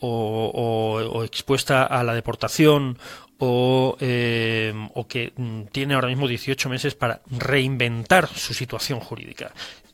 o, 0.00 1.22
expuesta 1.24 1.84
a 1.84 2.02
la 2.02 2.14
deportación 2.14 2.98
o, 3.38 3.96
eh, 4.00 4.72
o, 4.94 5.06
que 5.06 5.32
mm, 5.36 5.62
tiene 5.72 5.94
ahora 5.94 6.08
mismo 6.08 6.28
18 6.28 6.68
meses 6.68 6.94
para 6.94 7.22
reinventar 7.30 8.28
su 8.28 8.54
situación 8.54 9.00
jurídica. 9.00 9.52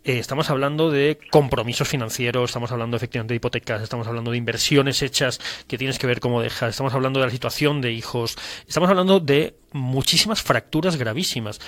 Eh, 0.09 0.19
estamos 0.19 0.49
hablando 0.49 0.91
de 0.91 1.19
compromisos 1.31 1.87
financieros, 1.87 2.49
estamos 2.49 2.73
hablando 2.73 2.97
efectivamente 2.97 3.35
de 3.35 3.37
hipotecas, 3.37 3.83
estamos 3.83 4.07
hablando 4.07 4.31
de 4.31 4.39
inversiones 4.39 5.03
hechas 5.03 5.39
que 5.69 5.77
tienes 5.77 5.99
que 5.99 6.07
ver 6.07 6.19
cómo 6.19 6.41
dejas, 6.41 6.71
estamos 6.71 6.95
hablando 6.95 7.21
de 7.21 7.27
la 7.27 7.31
situación 7.31 7.83
de 7.83 7.93
hijos, 7.93 8.39
estamos 8.67 8.89
hablando 8.89 9.21
de 9.21 9.59
muchísimas 9.73 10.43
fracturas 10.43 10.97
gravísimas. 10.97 11.61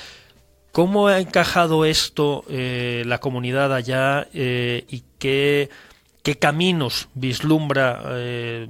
¿Cómo 0.72 1.08
ha 1.08 1.20
encajado 1.20 1.84
esto 1.84 2.46
eh, 2.48 3.02
la 3.04 3.18
comunidad 3.18 3.74
allá 3.74 4.26
eh, 4.32 4.86
y 4.88 5.04
qué, 5.18 5.68
caminos 6.38 7.10
vislumbra 7.12 8.00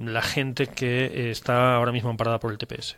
la 0.00 0.22
gente 0.22 0.66
que 0.66 1.30
está 1.30 1.76
ahora 1.76 1.92
mismo 1.92 2.10
amparada 2.10 2.40
por 2.40 2.50
el 2.50 2.58
TPS? 2.58 2.96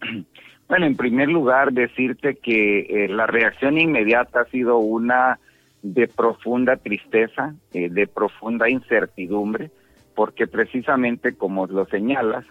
Bueno, 0.68 0.86
en 0.86 0.96
primer 0.96 1.28
lugar, 1.28 1.72
decirte 1.72 2.36
que 2.36 3.06
la 3.10 3.26
reacción 3.26 3.78
inmediata 3.78 4.42
ha 4.42 4.44
sido 4.46 4.78
una 4.78 5.38
de 5.82 6.08
profunda 6.08 6.76
tristeza, 6.76 7.54
de 7.72 8.06
profunda 8.06 8.68
incertidumbre, 8.68 9.70
porque 10.14 10.46
precisamente 10.46 11.36
como 11.36 11.66
lo 11.66 11.86
señalas, 11.86 12.44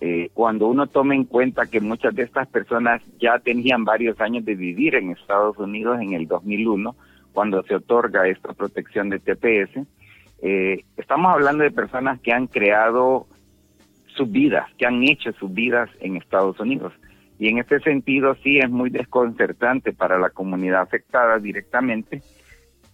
eh, 0.00 0.30
cuando 0.34 0.66
uno 0.66 0.86
toma 0.86 1.14
en 1.14 1.24
cuenta 1.24 1.66
que 1.66 1.80
muchas 1.80 2.14
de 2.14 2.24
estas 2.24 2.48
personas 2.48 3.00
ya 3.18 3.38
tenían 3.38 3.84
varios 3.84 4.20
años 4.20 4.44
de 4.44 4.54
vivir 4.54 4.96
en 4.96 5.10
Estados 5.10 5.56
Unidos 5.58 6.00
en 6.00 6.12
el 6.12 6.26
2001, 6.26 6.94
cuando 7.32 7.62
se 7.62 7.76
otorga 7.76 8.28
esta 8.28 8.52
protección 8.52 9.08
de 9.08 9.20
TPS, 9.20 9.86
eh, 10.42 10.84
estamos 10.96 11.32
hablando 11.32 11.62
de 11.62 11.70
personas 11.70 12.20
que 12.20 12.32
han 12.32 12.48
creado 12.48 13.26
sus 14.08 14.30
vidas, 14.30 14.68
que 14.76 14.86
han 14.86 15.02
hecho 15.02 15.32
sus 15.32 15.52
vidas 15.52 15.88
en 16.00 16.16
Estados 16.16 16.60
Unidos. 16.60 16.92
Y 17.44 17.48
en 17.48 17.58
este 17.58 17.78
sentido 17.80 18.34
sí 18.36 18.56
es 18.56 18.70
muy 18.70 18.88
desconcertante 18.88 19.92
para 19.92 20.18
la 20.18 20.30
comunidad 20.30 20.80
afectada 20.80 21.38
directamente 21.38 22.22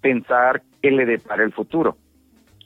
pensar 0.01 0.63
qué 0.83 0.91
le 0.91 1.07
depara 1.07 1.45
el 1.45 1.53
futuro. 1.53 1.97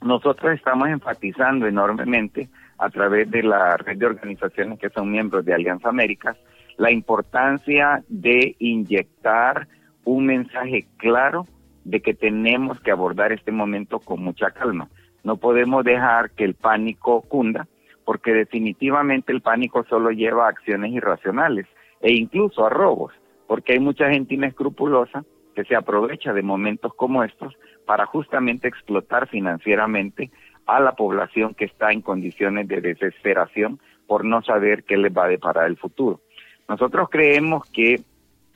Nosotros 0.01 0.55
estamos 0.55 0.87
enfatizando 0.87 1.67
enormemente 1.67 2.49
a 2.79 2.89
través 2.89 3.29
de 3.29 3.43
la 3.43 3.77
red 3.77 3.99
de 3.99 4.07
organizaciones 4.07 4.79
que 4.79 4.89
son 4.89 5.11
miembros 5.11 5.45
de 5.45 5.53
Alianza 5.53 5.89
Américas, 5.89 6.35
la 6.77 6.89
importancia 6.89 8.03
de 8.09 8.55
inyectar 8.57 9.67
un 10.05 10.25
mensaje 10.25 10.87
claro 10.97 11.45
de 11.83 12.01
que 12.01 12.15
tenemos 12.15 12.79
que 12.79 12.89
abordar 12.89 13.31
este 13.31 13.51
momento 13.51 13.99
con 13.99 14.23
mucha 14.23 14.49
calma. 14.49 14.89
No 15.23 15.37
podemos 15.37 15.83
dejar 15.83 16.31
que 16.31 16.45
el 16.45 16.55
pánico 16.55 17.21
cunda, 17.21 17.67
porque 18.05 18.33
definitivamente 18.33 19.31
el 19.31 19.41
pánico 19.41 19.83
solo 19.89 20.11
lleva 20.11 20.45
a 20.45 20.49
acciones 20.49 20.93
irracionales 20.93 21.65
e 22.01 22.13
incluso 22.13 22.65
a 22.65 22.69
robos, 22.69 23.13
porque 23.47 23.73
hay 23.73 23.79
mucha 23.79 24.09
gente 24.09 24.35
inescrupulosa 24.35 25.25
que 25.55 25.65
se 25.65 25.75
aprovecha 25.75 26.33
de 26.33 26.43
momentos 26.43 26.93
como 26.93 27.23
estos 27.23 27.55
para 27.85 28.05
justamente 28.05 28.67
explotar 28.67 29.27
financieramente 29.27 30.31
a 30.65 30.79
la 30.79 30.93
población 30.93 31.53
que 31.53 31.65
está 31.65 31.91
en 31.91 32.01
condiciones 32.01 32.67
de 32.67 32.81
desesperación 32.81 33.79
por 34.07 34.25
no 34.25 34.41
saber 34.43 34.83
qué 34.83 34.97
les 34.97 35.15
va 35.15 35.25
a 35.25 35.29
deparar 35.29 35.67
el 35.67 35.77
futuro. 35.77 36.21
Nosotros 36.67 37.09
creemos 37.09 37.69
que 37.71 38.01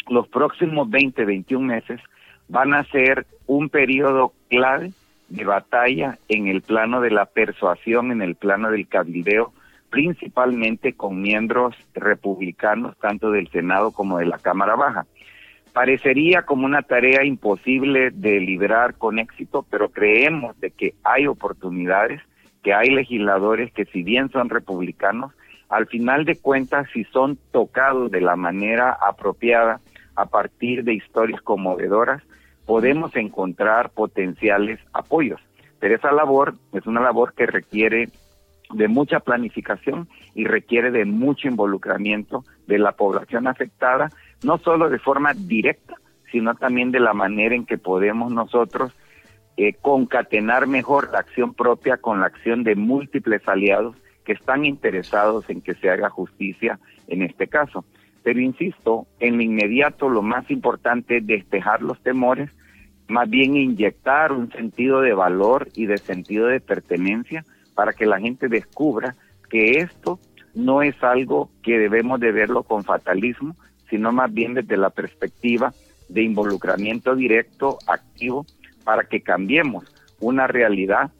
los 0.09 0.27
próximos 0.27 0.89
20, 0.89 1.25
21 1.25 1.65
meses 1.65 1.99
van 2.47 2.73
a 2.73 2.83
ser 2.85 3.27
un 3.45 3.69
periodo 3.69 4.33
clave 4.49 4.91
de 5.29 5.45
batalla 5.45 6.17
en 6.27 6.47
el 6.47 6.61
plano 6.61 7.01
de 7.01 7.11
la 7.11 7.25
persuasión, 7.25 8.11
en 8.11 8.21
el 8.21 8.35
plano 8.35 8.71
del 8.71 8.87
cabildeo, 8.87 9.53
principalmente 9.89 10.93
con 10.93 11.21
miembros 11.21 11.75
republicanos, 11.93 12.97
tanto 12.97 13.31
del 13.31 13.49
Senado 13.49 13.91
como 13.91 14.17
de 14.17 14.25
la 14.25 14.37
Cámara 14.37 14.75
Baja. 14.75 15.05
Parecería 15.73 16.43
como 16.43 16.65
una 16.65 16.81
tarea 16.81 17.23
imposible 17.23 18.11
de 18.11 18.39
liberar 18.39 18.95
con 18.95 19.19
éxito, 19.19 19.65
pero 19.69 19.89
creemos 19.89 20.59
de 20.59 20.71
que 20.71 20.95
hay 21.03 21.27
oportunidades, 21.27 22.21
que 22.63 22.73
hay 22.73 22.89
legisladores 22.89 23.71
que 23.71 23.85
si 23.85 24.03
bien 24.03 24.29
son 24.31 24.49
republicanos, 24.49 25.33
al 25.69 25.85
final 25.85 26.25
de 26.25 26.35
cuentas, 26.35 26.87
si 26.93 27.03
son 27.05 27.37
tocados 27.51 28.09
de 28.09 28.21
la 28.21 28.35
manera 28.35 28.97
apropiada 29.07 29.79
a 30.15 30.25
partir 30.25 30.83
de 30.83 30.95
historias 30.95 31.41
conmovedoras, 31.41 32.23
podemos 32.69 33.15
encontrar 33.15 33.89
potenciales 33.89 34.79
apoyos. 34.93 35.41
Pero 35.79 35.95
esa 35.95 36.11
labor 36.11 36.53
es 36.71 36.85
una 36.85 37.01
labor 37.01 37.33
que 37.33 37.47
requiere 37.47 38.09
de 38.71 38.87
mucha 38.87 39.21
planificación 39.21 40.07
y 40.35 40.45
requiere 40.45 40.91
de 40.91 41.05
mucho 41.05 41.47
involucramiento 41.47 42.45
de 42.67 42.77
la 42.77 42.91
población 42.91 43.47
afectada 43.47 44.11
no 44.43 44.59
solo 44.59 44.87
de 44.87 44.99
forma 44.99 45.33
directa, 45.33 45.95
sino 46.31 46.53
también 46.53 46.91
de 46.91 46.99
la 46.99 47.15
manera 47.15 47.55
en 47.55 47.65
que 47.65 47.79
podemos 47.79 48.31
nosotros 48.31 48.95
eh, 49.57 49.73
concatenar 49.73 50.67
mejor 50.67 51.09
la 51.11 51.21
acción 51.21 51.55
propia 51.55 51.97
con 51.97 52.19
la 52.19 52.27
acción 52.27 52.63
de 52.63 52.75
múltiples 52.75 53.41
aliados 53.47 53.95
que 54.23 54.33
están 54.33 54.63
interesados 54.63 55.49
en 55.49 55.61
que 55.61 55.73
se 55.73 55.89
haga 55.89 56.11
justicia 56.11 56.79
en 57.07 57.23
este 57.23 57.47
caso. 57.47 57.83
Pero 58.21 58.39
insisto, 58.41 59.07
en 59.19 59.37
lo 59.37 59.41
inmediato 59.41 60.07
lo 60.07 60.21
más 60.21 60.51
importante 60.51 61.17
es 61.17 61.25
despejar 61.25 61.81
los 61.81 61.99
temores, 62.03 62.51
más 63.09 63.29
bien 63.29 63.57
inyectar 63.57 64.31
un 64.31 64.51
sentido 64.51 65.01
de 65.01 65.13
valor 65.13 65.67
y 65.75 65.87
de 65.87 65.97
sentido 65.97 66.47
de 66.47 66.61
pertenencia 66.61 67.43
para 67.73 67.93
que 67.93 68.05
la 68.05 68.19
gente 68.19 68.47
descubra 68.47 69.15
que 69.49 69.79
esto 69.79 70.19
no 70.53 70.81
es 70.83 71.01
algo 71.03 71.49
que 71.63 71.79
debemos 71.79 72.19
de 72.19 72.31
verlo 72.31 72.63
con 72.63 72.83
fatalismo, 72.83 73.55
sino 73.89 74.11
más 74.11 74.31
bien 74.31 74.53
desde 74.53 74.77
la 74.77 74.91
perspectiva 74.91 75.73
de 76.07 76.21
involucramiento 76.23 77.15
directo, 77.15 77.79
activo, 77.87 78.45
para 78.83 79.03
que 79.03 79.21
cambiemos 79.21 79.85
una 80.19 80.47
realidad 80.47 81.11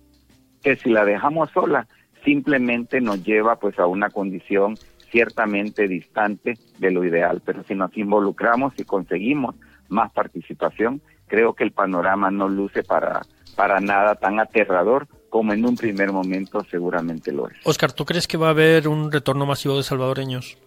que 0.64 0.76
si 0.76 0.90
la 0.90 1.06
dejamos 1.06 1.50
sola, 1.52 1.88
simplemente 2.24 3.02
nos 3.02 3.24
lleva 3.24 3.56
pues 3.58 3.80
a 3.80 3.88
una 3.88 4.10
condición 4.10 4.76
ciertamente 5.12 5.88
distante 5.88 6.56
de 6.78 6.92
lo 6.92 7.04
ideal. 7.04 7.42
Pero 7.44 7.64
si 7.64 7.74
nos 7.76 7.96
involucramos 7.98 8.74
y 8.78 8.84
conseguimos 8.84 9.56
más 9.88 10.12
participación, 10.12 11.02
creo 11.30 11.54
que 11.54 11.64
el 11.64 11.72
panorama 11.72 12.30
no 12.30 12.50
luce 12.50 12.84
para, 12.84 13.22
para 13.56 13.80
nada 13.80 14.16
tan 14.16 14.40
aterrador 14.40 15.08
como 15.30 15.54
en 15.54 15.64
un 15.64 15.78
primer 15.78 16.12
momento 16.12 16.66
seguramente 16.70 17.32
lo 17.32 17.48
es. 17.48 17.56
Oscar, 17.64 17.94
¿tú 17.94 18.04
crees 18.04 18.28
que 18.28 18.38
va 18.38 18.48
a 18.48 18.52
haber 18.52 18.88
un 18.88 19.12
retorno 19.12 19.46
masivo 19.46 19.78
de 19.78 19.84
salvadoreños? 19.84 20.58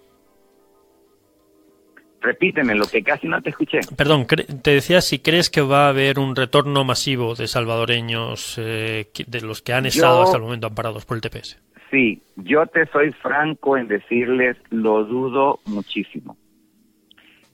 Repíteme, 2.20 2.76
lo 2.76 2.86
que 2.86 3.02
casi 3.02 3.26
no 3.26 3.42
te 3.42 3.50
escuché. 3.50 3.80
Perdón, 3.96 4.26
te 4.26 4.70
decía 4.70 5.00
si 5.00 5.18
crees 5.18 5.50
que 5.50 5.60
va 5.60 5.86
a 5.86 5.88
haber 5.88 6.20
un 6.20 6.36
retorno 6.36 6.84
masivo 6.84 7.34
de 7.34 7.48
salvadoreños 7.48 8.58
eh, 8.58 9.10
de 9.26 9.40
los 9.40 9.60
que 9.60 9.72
han 9.72 9.86
estado 9.86 10.22
hasta 10.22 10.36
el 10.36 10.44
momento 10.44 10.68
amparados 10.68 11.04
por 11.04 11.16
el 11.16 11.20
TPS. 11.20 11.60
Sí, 11.90 12.22
yo 12.36 12.64
te 12.66 12.86
soy 12.86 13.12
franco 13.12 13.76
en 13.76 13.88
decirles, 13.88 14.56
lo 14.70 15.04
dudo 15.04 15.58
muchísimo. 15.66 16.36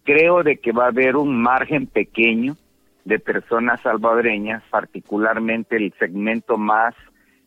Creo 0.05 0.43
de 0.43 0.59
que 0.59 0.73
va 0.73 0.85
a 0.85 0.89
haber 0.89 1.17
un 1.17 1.41
margen 1.41 1.87
pequeño 1.87 2.57
de 3.09 3.19
personas 3.19 3.81
salvadoreñas, 3.81 4.63
particularmente 4.69 5.77
el 5.77 5.95
segmento 5.99 6.59
más, 6.59 6.95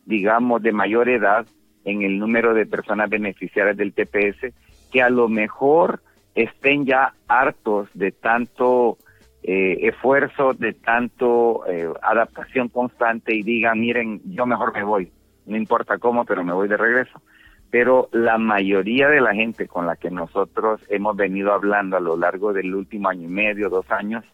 digamos, 0.04 0.60
de 0.60 0.72
mayor 0.72 1.08
edad 1.08 1.46
en 1.84 2.02
el 2.02 2.18
número 2.18 2.52
de 2.52 2.66
personas 2.66 3.08
beneficiarias 3.08 3.76
del 3.76 3.92
TPS, 3.92 4.52
que 4.90 5.02
a 5.02 5.08
lo 5.08 5.28
mejor 5.28 6.02
estén 6.34 6.84
ya 6.84 7.14
hartos 7.28 7.88
de 7.94 8.10
tanto 8.10 8.98
eh, 9.44 9.78
esfuerzo, 9.82 10.52
de 10.52 10.72
tanto 10.72 11.64
eh, 11.68 11.88
adaptación 12.02 12.68
constante 12.68 13.32
y 13.32 13.44
digan, 13.44 13.78
miren, 13.78 14.20
yo 14.24 14.46
mejor 14.46 14.74
me 14.74 14.82
voy, 14.82 15.12
no 15.46 15.56
importa 15.56 15.98
cómo, 15.98 16.24
pero 16.24 16.42
me 16.42 16.52
voy 16.52 16.66
de 16.66 16.76
regreso. 16.76 17.22
pero 17.70 18.08
la 18.10 18.36
mayoría 18.36 19.08
de 19.08 19.20
la 19.20 19.32
gente 19.32 19.68
con 19.68 19.86
la 19.86 19.94
que 19.94 20.10
nosotros 20.10 20.84
hemos 20.88 21.16
venido 21.16 21.52
hablando 21.52 21.96
a 21.96 22.00
lo 22.00 22.16
largo 22.16 22.52
del 22.52 22.74
último 22.74 23.08
año 23.08 23.28
y 23.28 23.32
medio, 23.32 23.70
dos 23.70 23.88
años, 23.92 24.24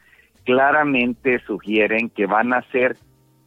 claramente 0.49 1.40
sugieren 1.40 2.09
que 2.09 2.25
van 2.25 2.55
a 2.55 2.61
hacer 2.61 2.97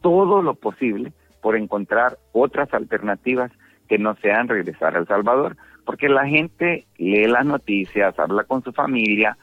todo 0.02 0.40
lo 0.40 0.54
posible 0.54 1.12
por 1.40 1.56
encontrar 1.56 2.16
otras 2.30 2.72
alternativas 2.72 3.50
que 3.88 3.98
no 3.98 4.14
sean 4.22 4.46
regresar 4.46 4.94
a 4.94 5.00
El 5.00 5.08
Salvador, 5.08 5.56
porque 5.84 6.08
la 6.08 6.28
gente 6.28 6.86
lee 6.98 7.26
las 7.26 7.44
noticias, 7.44 8.16
habla 8.20 8.44
con 8.44 8.62
su 8.62 8.72
familia, 8.72 9.36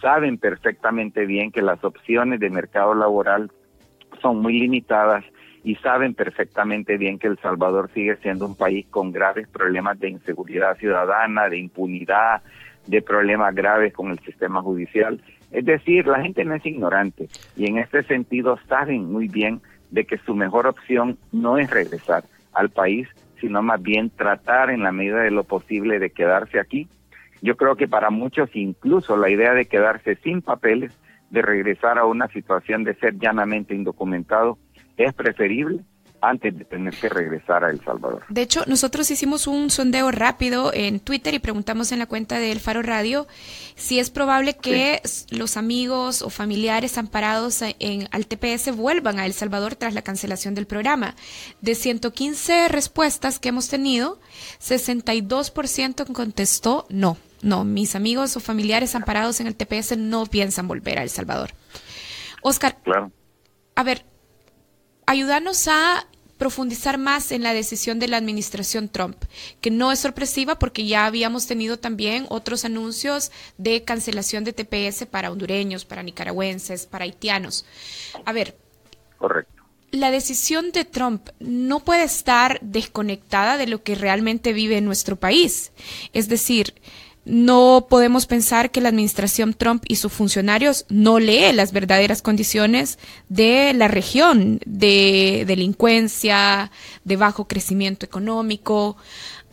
saben 0.00 0.38
perfectamente 0.38 1.24
bien 1.24 1.52
que 1.52 1.62
las 1.62 1.84
opciones 1.84 2.40
de 2.40 2.50
mercado 2.50 2.96
laboral 2.96 3.52
son 4.20 4.42
muy 4.42 4.58
limitadas 4.58 5.24
y 5.62 5.76
saben 5.76 6.14
perfectamente 6.14 6.96
bien 6.96 7.20
que 7.20 7.28
El 7.28 7.38
Salvador 7.38 7.92
sigue 7.94 8.16
siendo 8.16 8.44
un 8.44 8.56
país 8.56 8.86
con 8.90 9.12
graves 9.12 9.46
problemas 9.46 10.00
de 10.00 10.08
inseguridad 10.08 10.76
ciudadana, 10.78 11.48
de 11.48 11.58
impunidad, 11.58 12.42
de 12.88 13.02
problemas 13.02 13.54
graves 13.54 13.92
con 13.92 14.10
el 14.10 14.18
sistema 14.18 14.60
judicial. 14.62 15.22
Es 15.54 15.64
decir, 15.64 16.08
la 16.08 16.20
gente 16.20 16.44
no 16.44 16.56
es 16.56 16.66
ignorante 16.66 17.28
y 17.56 17.66
en 17.66 17.78
este 17.78 18.02
sentido 18.02 18.58
saben 18.68 19.12
muy 19.12 19.28
bien 19.28 19.60
de 19.92 20.04
que 20.04 20.18
su 20.18 20.34
mejor 20.34 20.66
opción 20.66 21.16
no 21.30 21.58
es 21.58 21.70
regresar 21.70 22.24
al 22.52 22.70
país, 22.70 23.06
sino 23.40 23.62
más 23.62 23.80
bien 23.80 24.10
tratar 24.10 24.70
en 24.70 24.82
la 24.82 24.90
medida 24.90 25.20
de 25.20 25.30
lo 25.30 25.44
posible 25.44 26.00
de 26.00 26.10
quedarse 26.10 26.58
aquí. 26.58 26.88
Yo 27.40 27.56
creo 27.56 27.76
que 27.76 27.86
para 27.86 28.10
muchos 28.10 28.50
incluso 28.54 29.16
la 29.16 29.30
idea 29.30 29.54
de 29.54 29.66
quedarse 29.66 30.16
sin 30.16 30.42
papeles, 30.42 30.92
de 31.30 31.40
regresar 31.40 31.98
a 31.98 32.04
una 32.04 32.26
situación 32.26 32.82
de 32.82 32.94
ser 32.94 33.16
llanamente 33.20 33.76
indocumentado, 33.76 34.58
es 34.96 35.12
preferible 35.14 35.84
antes 36.28 36.56
de 36.56 36.64
tener 36.64 36.94
que 36.94 37.08
regresar 37.08 37.64
a 37.64 37.70
El 37.70 37.82
Salvador. 37.84 38.24
De 38.28 38.42
hecho, 38.42 38.64
nosotros 38.66 39.10
hicimos 39.10 39.46
un 39.46 39.70
sondeo 39.70 40.10
rápido 40.10 40.72
en 40.72 41.00
Twitter 41.00 41.34
y 41.34 41.38
preguntamos 41.38 41.92
en 41.92 41.98
la 41.98 42.06
cuenta 42.06 42.38
de 42.38 42.52
El 42.52 42.60
Faro 42.60 42.82
Radio 42.82 43.26
si 43.76 43.98
es 43.98 44.10
probable 44.10 44.56
que 44.56 45.02
los 45.30 45.56
amigos 45.56 46.22
o 46.22 46.30
familiares 46.30 46.96
amparados 46.98 47.62
en, 47.62 48.08
al 48.12 48.26
TPS 48.26 48.74
vuelvan 48.74 49.18
a 49.18 49.26
El 49.26 49.32
Salvador 49.32 49.74
tras 49.76 49.94
la 49.94 50.02
cancelación 50.02 50.54
del 50.54 50.66
programa. 50.66 51.14
De 51.60 51.74
115 51.74 52.68
respuestas 52.68 53.38
que 53.38 53.50
hemos 53.50 53.68
tenido, 53.68 54.20
62% 54.60 56.12
contestó 56.12 56.86
no. 56.88 57.16
No, 57.42 57.62
mis 57.64 57.94
amigos 57.94 58.36
o 58.38 58.40
familiares 58.40 58.94
amparados 58.94 59.38
en 59.40 59.46
el 59.46 59.54
TPS 59.54 59.98
no 59.98 60.24
piensan 60.24 60.66
volver 60.66 60.98
a 60.98 61.02
El 61.02 61.10
Salvador. 61.10 61.50
Oscar, 62.40 62.78
claro. 62.82 63.12
a 63.74 63.82
ver, 63.82 64.06
ayúdanos 65.06 65.68
a 65.68 66.06
profundizar 66.38 66.98
más 66.98 67.32
en 67.32 67.42
la 67.42 67.52
decisión 67.54 67.98
de 67.98 68.08
la 68.08 68.16
administración 68.16 68.88
Trump, 68.88 69.16
que 69.60 69.70
no 69.70 69.92
es 69.92 70.00
sorpresiva 70.00 70.58
porque 70.58 70.86
ya 70.86 71.06
habíamos 71.06 71.46
tenido 71.46 71.78
también 71.78 72.26
otros 72.28 72.64
anuncios 72.64 73.30
de 73.58 73.84
cancelación 73.84 74.44
de 74.44 74.52
TPS 74.52 75.06
para 75.06 75.30
hondureños, 75.30 75.84
para 75.84 76.02
nicaragüenses, 76.02 76.86
para 76.86 77.04
haitianos. 77.04 77.64
A 78.24 78.32
ver. 78.32 78.56
Correcto. 79.18 79.62
La 79.90 80.10
decisión 80.10 80.72
de 80.72 80.84
Trump 80.84 81.28
no 81.38 81.78
puede 81.78 82.02
estar 82.02 82.58
desconectada 82.62 83.56
de 83.56 83.68
lo 83.68 83.84
que 83.84 83.94
realmente 83.94 84.52
vive 84.52 84.76
en 84.76 84.84
nuestro 84.84 85.14
país. 85.14 85.70
Es 86.12 86.28
decir, 86.28 86.74
no 87.24 87.86
podemos 87.88 88.26
pensar 88.26 88.70
que 88.70 88.80
la 88.80 88.90
administración 88.90 89.54
Trump 89.54 89.84
y 89.88 89.96
sus 89.96 90.12
funcionarios 90.12 90.84
no 90.88 91.18
lee 91.18 91.52
las 91.52 91.72
verdaderas 91.72 92.20
condiciones 92.20 92.98
de 93.28 93.72
la 93.74 93.88
región, 93.88 94.60
de 94.66 95.44
delincuencia, 95.46 96.70
de 97.04 97.16
bajo 97.16 97.48
crecimiento 97.48 98.04
económico. 98.04 98.96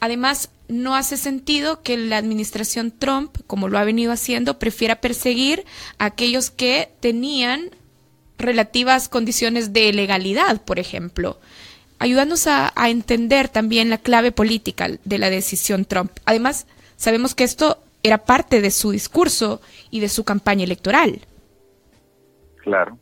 Además, 0.02 0.50
no 0.68 0.96
hace 0.96 1.16
sentido 1.16 1.82
que 1.82 1.98
la 1.98 2.18
administración 2.18 2.92
Trump, 2.92 3.38
como 3.48 3.70
lo 3.70 3.78
ha 3.78 3.84
venido 3.84 4.12
haciendo, 4.12 4.60
prefiera 4.60 5.00
perseguir 5.00 5.66
a 5.98 6.06
aquellos 6.06 6.50
que 6.50 6.92
tenían 7.00 7.72
relativas 8.38 9.08
condiciones 9.08 9.72
de 9.72 9.94
legalidad, 9.94 10.62
por 10.62 10.80
ejemplo 10.80 11.40
ayudándonos 12.00 12.48
a, 12.48 12.74
a 12.76 12.90
entender 12.90 13.48
también 13.48 13.92
la 13.92 14.00
clave 14.00 14.32
política 14.32 14.90
de 15.04 15.18
la 15.20 15.30
decisión 15.30 15.86
Trump. 15.86 16.12
Además, 16.26 16.66
Sabemos 17.02 17.34
que 17.34 17.44
esto 17.44 17.80
era 18.04 18.20
parte 18.20 18.62
de 18.62 18.70
su 18.70 18.92
discurso 18.92 19.60
y 19.90 20.02
de 20.02 20.08
su 20.08 20.24
campaña 20.24 20.66
electoral. 20.66 21.22
Claro. 22.58 23.00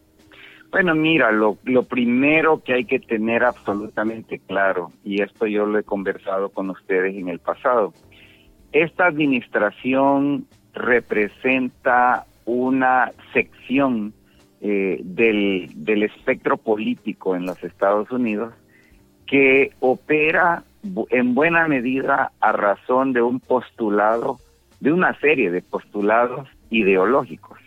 Bueno, 0.71 0.95
mira, 0.95 1.33
lo, 1.33 1.57
lo 1.65 1.83
primero 1.83 2.63
que 2.63 2.75
hay 2.75 2.85
que 2.85 3.01
tener 3.01 3.43
absolutamente 3.43 4.39
claro, 4.39 4.93
y 5.03 5.21
esto 5.21 5.47
yo 5.47 5.65
lo 5.65 5.77
he 5.79 5.83
conversado 5.83 6.47
con 6.47 6.69
ustedes 6.69 7.13
en 7.13 7.27
el 7.27 7.39
pasado, 7.39 7.93
esta 8.71 9.05
administración 9.05 10.47
representa 10.73 12.25
una 12.45 13.11
sección 13.33 14.13
eh, 14.61 15.01
del, 15.03 15.71
del 15.75 16.03
espectro 16.03 16.55
político 16.55 17.35
en 17.35 17.45
los 17.45 17.61
Estados 17.65 18.09
Unidos 18.11 18.53
que 19.27 19.73
opera 19.81 20.63
en 21.09 21.35
buena 21.35 21.67
medida 21.67 22.31
a 22.39 22.51
razón 22.51 23.13
de 23.13 23.21
un 23.21 23.39
postulado, 23.39 24.37
de 24.79 24.93
una 24.93 25.13
serie 25.19 25.51
de 25.51 25.61
postulados 25.61 26.47
ideológicos. 26.69 27.59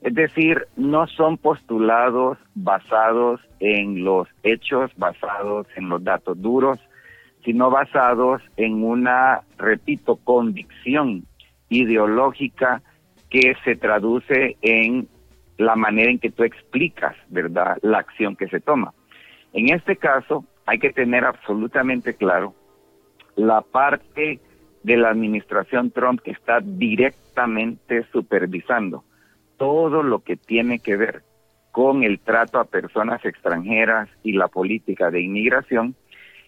Es 0.00 0.14
decir, 0.14 0.66
no 0.76 1.06
son 1.08 1.38
postulados 1.38 2.38
basados 2.54 3.40
en 3.58 4.04
los 4.04 4.28
hechos, 4.42 4.92
basados 4.96 5.66
en 5.76 5.88
los 5.88 6.02
datos 6.04 6.40
duros, 6.40 6.78
sino 7.44 7.70
basados 7.70 8.42
en 8.56 8.84
una, 8.84 9.40
repito, 9.56 10.16
convicción 10.16 11.24
ideológica 11.68 12.82
que 13.28 13.54
se 13.64 13.76
traduce 13.76 14.56
en 14.62 15.08
la 15.58 15.74
manera 15.74 16.10
en 16.10 16.18
que 16.18 16.30
tú 16.30 16.44
explicas, 16.44 17.16
¿verdad?, 17.28 17.76
la 17.82 17.98
acción 17.98 18.36
que 18.36 18.48
se 18.48 18.60
toma. 18.60 18.94
En 19.52 19.74
este 19.74 19.96
caso, 19.96 20.44
hay 20.68 20.78
que 20.78 20.92
tener 20.92 21.24
absolutamente 21.24 22.12
claro 22.12 22.54
la 23.36 23.62
parte 23.62 24.38
de 24.82 24.96
la 24.98 25.08
administración 25.08 25.90
Trump 25.92 26.20
que 26.20 26.32
está 26.32 26.60
directamente 26.60 28.04
supervisando 28.12 29.02
todo 29.56 30.02
lo 30.02 30.18
que 30.18 30.36
tiene 30.36 30.78
que 30.78 30.98
ver 30.98 31.22
con 31.72 32.02
el 32.02 32.20
trato 32.20 32.60
a 32.60 32.66
personas 32.66 33.24
extranjeras 33.24 34.10
y 34.22 34.34
la 34.34 34.48
política 34.48 35.10
de 35.10 35.22
inmigración, 35.22 35.94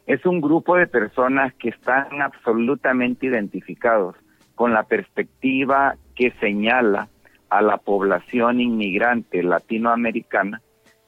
es 0.07 0.27
un 0.27 0.43
grupo 0.43 0.77
de 0.77 0.87
personas 0.87 1.55
que 1.55 1.71
están 1.71 2.21
absolutamente 2.21 3.25
identificados 3.25 4.17
con 4.55 4.75
la 4.75 4.83
perspectiva 4.83 5.97
que 6.15 6.33
señala 6.41 7.09
a 7.49 7.63
la 7.63 7.79
población 7.79 8.61
inmigrante 8.61 9.43
latinoamericana 9.43 10.61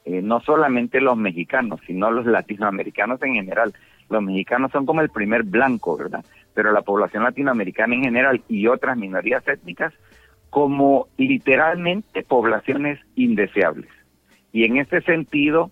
eh, 0.05 0.21
no 0.21 0.41
solamente 0.41 0.99
los 0.99 1.17
mexicanos, 1.17 1.79
sino 1.87 2.11
los 2.11 2.25
latinoamericanos 2.25 3.21
en 3.23 3.35
general. 3.35 3.73
Los 4.09 4.21
mexicanos 4.21 4.71
son 4.71 4.85
como 4.85 5.01
el 5.01 5.09
primer 5.09 5.43
blanco, 5.43 5.97
¿verdad? 5.97 6.25
Pero 6.53 6.71
la 6.71 6.81
población 6.81 7.23
latinoamericana 7.23 7.95
en 7.95 8.03
general 8.03 8.41
y 8.49 8.67
otras 8.67 8.97
minorías 8.97 9.47
étnicas 9.47 9.93
como 10.49 11.07
literalmente 11.17 12.21
poblaciones 12.23 12.99
indeseables. 13.15 13.89
Y 14.51 14.65
en 14.65 14.77
ese 14.77 15.01
sentido, 15.01 15.71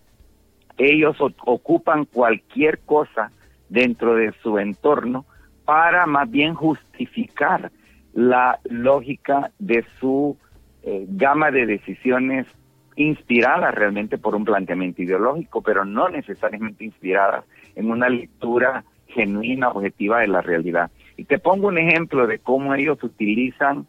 ellos 0.78 1.18
ocupan 1.20 2.06
cualquier 2.06 2.80
cosa 2.80 3.32
dentro 3.70 4.16
de 4.16 4.34
su 4.42 4.58
entorno 4.58 5.26
para 5.66 6.06
más 6.08 6.30
bien 6.32 6.56
justificar 6.56 7.72
la 8.14 8.60
lógica 8.64 9.52
de 9.60 9.86
su 10.00 10.38
eh, 10.84 11.06
gama 11.10 11.52
de 11.52 11.66
decisiones 11.66 12.48
inspiradas 13.02 13.74
realmente 13.74 14.18
por 14.18 14.36
un 14.36 14.46
planteamiento 14.46 15.02
ideológico, 15.02 15.62
pero 15.62 15.86
no 15.86 16.10
necesariamente 16.10 16.84
inspiradas 16.84 17.46
en 17.76 17.90
una 17.90 18.10
lectura 18.10 18.84
genuina, 19.08 19.70
objetiva 19.70 20.20
de 20.20 20.28
la 20.28 20.42
realidad. 20.42 20.92
Y 21.18 21.26
te 21.26 21.40
pongo 21.40 21.68
un 21.68 21.78
ejemplo 21.78 22.28
de 22.28 22.40
cómo 22.40 22.74
ellos 22.74 23.02
utilizan 23.04 23.86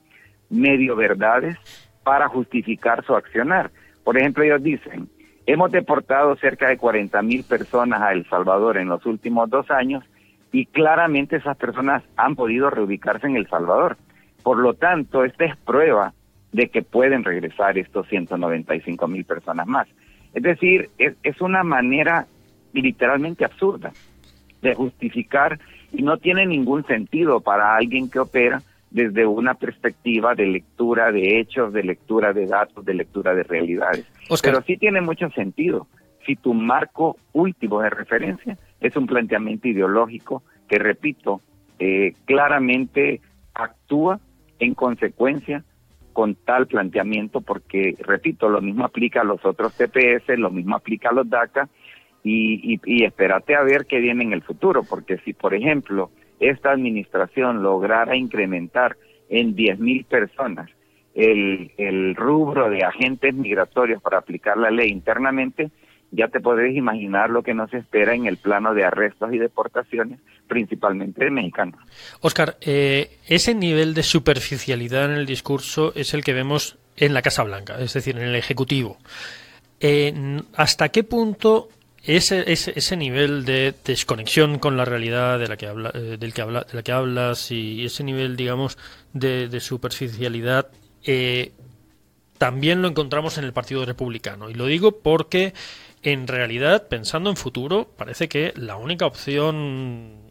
medio 0.50 0.96
verdades 0.96 1.56
para 2.02 2.28
justificar 2.28 3.04
su 3.04 3.14
accionar. 3.14 3.70
Por 4.04 4.18
ejemplo, 4.18 4.42
ellos 4.42 4.62
dicen, 4.62 5.08
hemos 5.46 5.70
deportado 5.70 6.36
cerca 6.36 6.68
de 6.68 6.76
40 6.76 7.22
mil 7.22 7.44
personas 7.44 8.02
a 8.02 8.12
El 8.12 8.28
Salvador 8.28 8.76
en 8.76 8.88
los 8.88 9.06
últimos 9.06 9.48
dos 9.48 9.70
años 9.70 10.04
y 10.50 10.66
claramente 10.66 11.36
esas 11.36 11.56
personas 11.56 12.02
han 12.16 12.34
podido 12.34 12.68
reubicarse 12.68 13.26
en 13.26 13.36
El 13.36 13.48
Salvador. 13.48 13.96
Por 14.42 14.58
lo 14.58 14.74
tanto, 14.74 15.24
esta 15.24 15.44
es 15.44 15.56
prueba 15.56 16.12
de 16.52 16.68
que 16.68 16.82
pueden 16.82 17.24
regresar 17.24 17.78
estos 17.78 18.06
195 18.08 19.08
mil 19.08 19.24
personas 19.24 19.66
más. 19.66 19.88
Es 20.34 20.42
decir, 20.42 20.90
es, 20.98 21.14
es 21.22 21.40
una 21.40 21.62
manera 21.62 22.26
literalmente 22.72 23.44
absurda 23.44 23.92
de 24.60 24.74
justificar 24.74 25.58
y 25.92 26.02
no 26.02 26.18
tiene 26.18 26.46
ningún 26.46 26.86
sentido 26.86 27.40
para 27.40 27.76
alguien 27.76 28.08
que 28.08 28.18
opera 28.18 28.62
desde 28.90 29.26
una 29.26 29.54
perspectiva 29.54 30.34
de 30.34 30.46
lectura 30.46 31.10
de 31.10 31.40
hechos, 31.40 31.72
de 31.72 31.82
lectura 31.82 32.32
de 32.32 32.46
datos, 32.46 32.84
de 32.84 32.94
lectura 32.94 33.34
de 33.34 33.42
realidades. 33.42 34.06
Pero 34.42 34.62
sí 34.62 34.76
tiene 34.76 35.00
mucho 35.00 35.30
sentido 35.30 35.86
si 36.26 36.36
tu 36.36 36.54
marco 36.54 37.16
último 37.32 37.80
de 37.80 37.90
referencia 37.90 38.58
es 38.80 38.96
un 38.96 39.06
planteamiento 39.06 39.68
ideológico 39.68 40.42
que, 40.68 40.78
repito, 40.78 41.40
eh, 41.78 42.14
claramente 42.26 43.20
actúa 43.54 44.20
en 44.58 44.74
consecuencia 44.74 45.64
con 46.12 46.34
tal 46.34 46.66
planteamiento, 46.66 47.40
porque, 47.40 47.96
repito, 48.00 48.48
lo 48.48 48.60
mismo 48.60 48.84
aplica 48.84 49.22
a 49.22 49.24
los 49.24 49.44
otros 49.44 49.74
TPS, 49.74 50.38
lo 50.38 50.50
mismo 50.50 50.76
aplica 50.76 51.10
a 51.10 51.12
los 51.12 51.28
DACA, 51.28 51.68
y, 52.24 52.80
y, 52.84 53.04
espérate 53.04 53.56
a 53.56 53.62
ver 53.62 53.86
qué 53.86 53.98
viene 53.98 54.22
en 54.22 54.32
el 54.32 54.42
futuro, 54.42 54.84
porque 54.84 55.18
si, 55.18 55.32
por 55.32 55.54
ejemplo, 55.54 56.10
esta 56.38 56.70
administración 56.70 57.62
lograra 57.62 58.16
incrementar 58.16 58.96
en 59.28 59.56
10.000 59.56 60.06
personas 60.06 60.70
el, 61.14 61.72
el 61.76 62.14
rubro 62.14 62.70
de 62.70 62.84
agentes 62.84 63.34
migratorios 63.34 64.00
para 64.00 64.18
aplicar 64.18 64.56
la 64.56 64.70
ley 64.70 64.90
internamente, 64.90 65.70
ya 66.12 66.28
te 66.28 66.40
podés 66.40 66.76
imaginar 66.76 67.30
lo 67.30 67.42
que 67.42 67.54
nos 67.54 67.72
espera 67.74 68.14
en 68.14 68.26
el 68.26 68.36
plano 68.36 68.74
de 68.74 68.84
arrestos 68.84 69.32
y 69.32 69.38
deportaciones, 69.38 70.20
principalmente 70.46 71.24
de 71.24 71.30
mexicanos. 71.30 71.80
Oscar, 72.20 72.56
eh, 72.60 73.18
ese 73.26 73.54
nivel 73.54 73.94
de 73.94 74.02
superficialidad 74.02 75.06
en 75.06 75.18
el 75.18 75.26
discurso 75.26 75.92
es 75.96 76.14
el 76.14 76.22
que 76.22 76.34
vemos 76.34 76.78
en 76.96 77.14
la 77.14 77.22
Casa 77.22 77.42
Blanca, 77.42 77.78
es 77.80 77.94
decir, 77.94 78.16
en 78.16 78.24
el 78.24 78.36
Ejecutivo. 78.36 78.98
¿Hasta 80.54 80.90
qué 80.90 81.02
punto 81.02 81.68
ese, 82.04 82.52
ese, 82.52 82.96
nivel 82.96 83.44
de 83.44 83.74
desconexión 83.84 84.58
con 84.58 84.76
la 84.76 84.84
realidad 84.84 85.38
de 85.38 85.48
la 85.48 85.56
que 85.56 85.66
habla, 85.66 85.90
eh, 85.94 86.16
del 86.18 86.34
que 86.34 86.42
habla, 86.42 86.66
de 86.68 86.74
la 86.74 86.82
que 86.82 86.92
hablas 86.92 87.50
y 87.52 87.84
ese 87.84 88.02
nivel, 88.02 88.36
digamos, 88.36 88.76
de, 89.12 89.60
superficialidad 89.60 90.68
eh, 91.04 91.52
también 92.38 92.82
lo 92.82 92.88
encontramos 92.88 93.38
en 93.38 93.44
el 93.44 93.52
Partido 93.52 93.84
Republicano. 93.84 94.50
Y 94.50 94.54
lo 94.54 94.66
digo 94.66 94.98
porque 94.98 95.54
en 96.02 96.26
realidad, 96.26 96.88
pensando 96.88 97.30
en 97.30 97.36
futuro, 97.36 97.88
parece 97.96 98.28
que 98.28 98.52
la 98.56 98.76
única 98.76 99.06
opción 99.06 100.22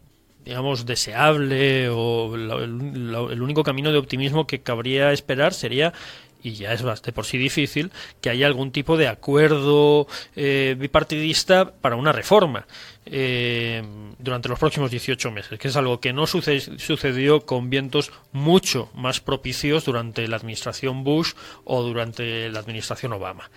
digamos, 0.44 0.86
deseable 0.86 1.88
o 1.88 2.34
el 2.34 3.42
único 3.42 3.62
camino 3.62 3.92
de 3.92 3.98
optimismo 3.98 4.46
que 4.46 4.60
cabría 4.60 5.12
esperar 5.12 5.54
sería 5.54 5.92
y 6.42 6.52
ya 6.52 6.72
es 6.72 6.82
de 6.82 7.12
por 7.12 7.24
sí 7.24 7.38
difícil 7.38 7.90
que 8.20 8.30
haya 8.30 8.46
algún 8.46 8.72
tipo 8.72 8.96
de 8.96 9.08
acuerdo 9.08 10.06
eh, 10.36 10.76
bipartidista 10.78 11.72
para 11.72 11.96
una 11.96 12.12
reforma 12.12 12.66
eh, 13.06 13.82
durante 14.18 14.48
los 14.48 14.58
próximos 14.58 14.90
18 14.90 15.30
meses, 15.30 15.58
que 15.58 15.68
es 15.68 15.76
algo 15.76 16.00
que 16.00 16.12
no 16.12 16.26
sucedió 16.26 17.40
con 17.46 17.70
vientos 17.70 18.12
mucho 18.32 18.90
más 18.94 19.20
propicios 19.20 19.84
durante 19.84 20.26
la 20.28 20.36
administración 20.36 21.04
Bush 21.04 21.32
o 21.64 21.82
durante 21.82 22.48
la 22.48 22.60
administración 22.60 23.12
Obama. 23.12 23.50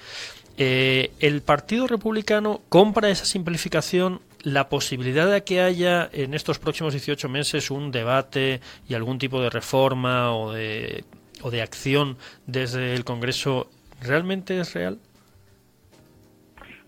Eh, 0.58 1.12
el 1.20 1.42
Partido 1.42 1.86
Republicano 1.86 2.62
compra 2.70 3.10
esa 3.10 3.26
simplificación 3.26 4.22
la 4.42 4.70
posibilidad 4.70 5.30
de 5.30 5.44
que 5.44 5.60
haya 5.60 6.08
en 6.14 6.34
estos 6.34 6.60
próximos 6.60 6.94
18 6.94 7.28
meses 7.28 7.72
un 7.72 7.92
debate 7.92 8.62
y 8.88 8.94
algún 8.94 9.18
tipo 9.18 9.42
de 9.42 9.50
reforma 9.50 10.36
o 10.36 10.54
de, 10.54 11.04
o 11.46 11.52
de 11.52 11.62
acción 11.62 12.18
desde 12.48 12.96
el 12.96 13.04
Congreso 13.04 13.70
realmente 14.02 14.60
es 14.60 14.74
real? 14.74 14.98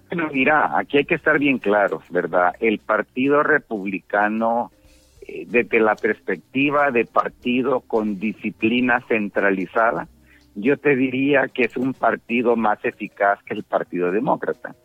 Bueno, 0.10 0.30
mira, 0.34 0.80
aquí 0.80 0.98
hay 0.98 1.06
que 1.06 1.14
estar 1.14 1.38
bien 1.38 1.60
claros, 1.60 2.02
¿verdad? 2.10 2.56
El 2.60 2.80
Partido 2.80 3.44
Republicano, 3.44 4.72
eh, 5.28 5.46
desde 5.48 5.80
la 5.80 5.96
perspectiva 5.96 6.90
de 6.90 7.06
partido 7.06 7.82
con 7.82 8.20
disciplina 8.20 9.00
centralizada, 9.08 10.08
yo 10.56 10.76
te 10.78 10.96
diría 10.96 11.50
que 11.54 11.66
es 11.66 11.78
un 11.78 11.94
partido 11.94 12.56
más 12.56 12.84
eficaz 12.84 13.44
que 13.44 13.54
el 13.54 13.64
Partido 13.64 14.12
Demócrata. 14.12 14.76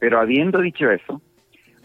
Pero 0.00 0.18
habiendo 0.18 0.60
dicho 0.60 0.90
eso, 0.90 1.22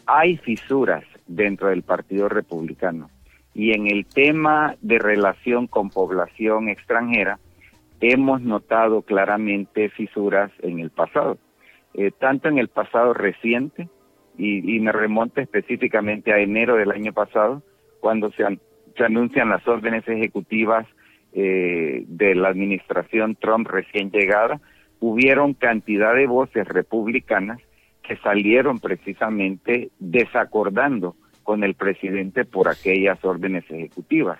hay 0.07 0.37
fisuras 0.37 1.03
dentro 1.27 1.67
del 1.67 1.83
Partido 1.83 2.27
Republicano. 2.27 3.11
Y 3.55 3.71
en 3.71 3.87
el 3.87 4.05
tema 4.05 4.75
de 4.81 4.99
relación 4.99 5.67
con 5.67 5.89
población 5.89 6.69
extranjera, 6.69 7.39
hemos 8.01 8.41
notado 8.41 9.01
claramente 9.01 9.89
fisuras 9.89 10.51
en 10.59 10.79
el 10.79 10.89
pasado, 10.91 11.37
eh, 11.93 12.11
tanto 12.11 12.49
en 12.49 12.59
el 12.59 12.67
pasado 12.67 13.13
reciente, 13.13 13.87
y, 14.37 14.79
me 14.81 14.91
remonta 14.91 15.41
específicamente 15.41 16.33
a 16.33 16.39
enero 16.39 16.75
del 16.75 16.91
año 16.91 17.13
pasado, 17.13 17.63
cuando 18.01 18.31
se, 18.31 18.43
se 18.97 19.03
anuncian 19.05 19.49
las 19.49 19.65
órdenes 19.65 20.05
ejecutivas 20.05 20.85
eh, 21.31 22.03
de 22.07 22.35
la 22.35 22.49
administración 22.49 23.35
Trump 23.35 23.67
recién 23.67 24.11
llegada, 24.11 24.59
hubieron 24.99 25.53
cantidad 25.53 26.13
de 26.13 26.27
voces 26.27 26.67
republicanas 26.67 27.59
que 28.03 28.17
salieron 28.17 28.79
precisamente 28.79 29.89
desacordando 29.99 31.15
con 31.45 31.63
el 31.63 31.75
presidente 31.75 32.43
por 32.43 32.67
aquellas 32.67 33.23
órdenes 33.23 33.63
ejecutivas. 33.69 34.39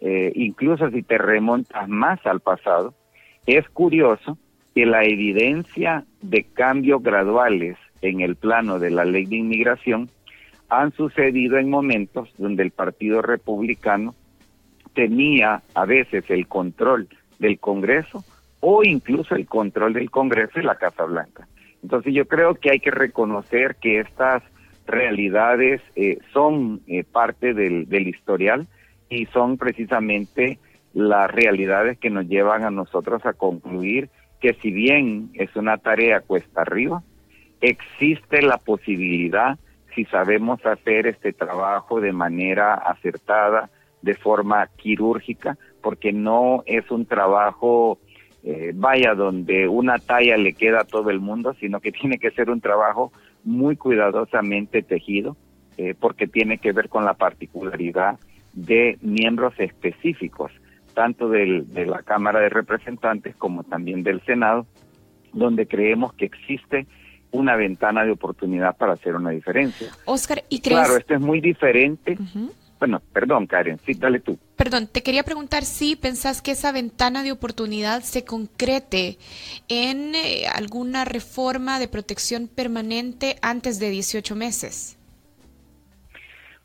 Eh, 0.00 0.32
incluso 0.36 0.88
si 0.90 1.02
te 1.02 1.18
remontas 1.18 1.88
más 1.88 2.24
al 2.24 2.40
pasado, 2.40 2.94
es 3.46 3.68
curioso 3.68 4.38
que 4.74 4.86
la 4.86 5.04
evidencia 5.04 6.04
de 6.22 6.44
cambios 6.44 7.02
graduales 7.02 7.76
en 8.00 8.20
el 8.20 8.36
plano 8.36 8.78
de 8.78 8.90
la 8.90 9.04
ley 9.04 9.26
de 9.26 9.36
inmigración 9.36 10.08
han 10.68 10.92
sucedido 10.92 11.58
en 11.58 11.68
momentos 11.68 12.28
donde 12.38 12.62
el 12.62 12.70
Partido 12.70 13.22
Republicano 13.22 14.14
tenía 14.94 15.62
a 15.74 15.84
veces 15.84 16.24
el 16.30 16.46
control 16.46 17.08
del 17.38 17.58
Congreso 17.58 18.24
o 18.60 18.84
incluso 18.84 19.34
el 19.34 19.46
control 19.46 19.94
del 19.94 20.10
Congreso 20.10 20.60
y 20.60 20.62
la 20.62 20.76
Casa 20.76 21.04
Blanca. 21.04 21.48
Entonces 21.82 22.14
yo 22.14 22.26
creo 22.26 22.54
que 22.54 22.70
hay 22.70 22.80
que 22.80 22.90
reconocer 22.90 23.76
que 23.76 24.00
estas 24.00 24.42
realidades 24.86 25.80
eh, 25.94 26.18
son 26.32 26.82
eh, 26.86 27.04
parte 27.04 27.54
del, 27.54 27.88
del 27.88 28.08
historial 28.08 28.66
y 29.08 29.26
son 29.26 29.56
precisamente 29.56 30.58
las 30.94 31.30
realidades 31.30 31.98
que 31.98 32.10
nos 32.10 32.26
llevan 32.26 32.64
a 32.64 32.70
nosotros 32.70 33.24
a 33.26 33.34
concluir 33.34 34.08
que 34.40 34.54
si 34.54 34.70
bien 34.70 35.30
es 35.34 35.54
una 35.56 35.78
tarea 35.78 36.20
cuesta 36.20 36.62
arriba, 36.62 37.02
existe 37.60 38.42
la 38.42 38.58
posibilidad, 38.58 39.58
si 39.94 40.04
sabemos 40.06 40.64
hacer 40.64 41.06
este 41.06 41.32
trabajo 41.32 42.00
de 42.00 42.12
manera 42.12 42.74
acertada, 42.74 43.70
de 44.02 44.14
forma 44.14 44.68
quirúrgica, 44.76 45.56
porque 45.82 46.12
no 46.12 46.62
es 46.66 46.90
un 46.90 47.06
trabajo, 47.06 47.98
eh, 48.44 48.72
vaya, 48.74 49.14
donde 49.14 49.68
una 49.68 49.98
talla 49.98 50.36
le 50.36 50.52
queda 50.52 50.80
a 50.80 50.84
todo 50.84 51.10
el 51.10 51.20
mundo, 51.20 51.54
sino 51.60 51.80
que 51.80 51.92
tiene 52.00 52.18
que 52.18 52.30
ser 52.30 52.50
un 52.50 52.60
trabajo 52.60 53.12
muy 53.46 53.76
cuidadosamente 53.76 54.82
tejido, 54.82 55.36
eh, 55.78 55.94
porque 55.98 56.26
tiene 56.26 56.58
que 56.58 56.72
ver 56.72 56.88
con 56.88 57.04
la 57.04 57.14
particularidad 57.14 58.18
de 58.52 58.98
miembros 59.00 59.54
específicos, 59.58 60.52
tanto 60.94 61.28
del, 61.28 61.72
de 61.72 61.86
la 61.86 62.02
Cámara 62.02 62.40
de 62.40 62.48
Representantes 62.48 63.36
como 63.36 63.62
también 63.64 64.02
del 64.02 64.20
Senado, 64.22 64.66
donde 65.32 65.66
creemos 65.66 66.12
que 66.14 66.24
existe 66.26 66.86
una 67.30 67.56
ventana 67.56 68.04
de 68.04 68.12
oportunidad 68.12 68.76
para 68.76 68.94
hacer 68.94 69.14
una 69.14 69.30
diferencia. 69.30 69.88
Oscar, 70.06 70.42
¿y 70.48 70.60
crees? 70.60 70.78
Claro, 70.80 70.96
esto 70.96 71.14
es 71.14 71.20
muy 71.20 71.40
diferente. 71.40 72.16
Bueno, 72.78 73.00
perdón, 73.12 73.46
Karen, 73.46 73.80
sí, 73.86 73.94
dale 73.94 74.20
tú. 74.20 74.38
Perdón, 74.56 74.86
te 74.86 75.02
quería 75.02 75.22
preguntar 75.22 75.64
si 75.64 75.96
pensás 75.96 76.42
que 76.42 76.50
esa 76.50 76.72
ventana 76.72 77.22
de 77.22 77.32
oportunidad 77.32 78.02
se 78.02 78.24
concrete 78.24 79.16
en 79.68 80.14
eh, 80.14 80.46
alguna 80.46 81.04
reforma 81.04 81.78
de 81.78 81.88
protección 81.88 82.48
permanente 82.48 83.36
antes 83.40 83.78
de 83.78 83.90
18 83.90 84.36
meses. 84.36 84.98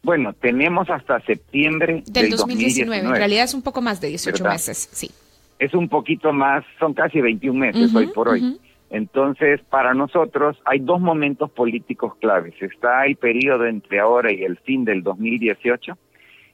Bueno, 0.04 0.34
tenemos 0.34 0.90
hasta 0.90 1.22
septiembre 1.22 2.04
del, 2.08 2.32
2019. 2.32 3.06
En 3.06 3.12
realidad 3.12 3.46
es 3.46 3.54
un 3.54 3.62
poco 3.62 3.82
más 3.82 4.02
de 4.02 4.08
18 4.08 4.44
meses, 4.44 4.90
sí. 4.92 5.12
Es 5.60 5.74
un 5.76 5.88
poquito 5.88 6.34
más, 6.34 6.66
son 6.80 6.94
casi 6.94 7.22
21 7.22 7.58
meses 7.58 7.94
hoy 7.94 8.08
por 8.08 8.30
hoy. 8.30 8.60
Entonces, 8.92 9.62
para 9.70 9.94
nosotros 9.94 10.62
hay 10.66 10.80
dos 10.80 11.00
momentos 11.00 11.50
políticos 11.50 12.14
claves. 12.20 12.54
Está 12.62 13.06
el 13.06 13.16
periodo 13.16 13.66
entre 13.66 14.02
ahora 14.02 14.34
y 14.34 14.44
el 14.44 14.58
fin 14.58 14.84
del 14.84 15.02
2018 15.02 15.98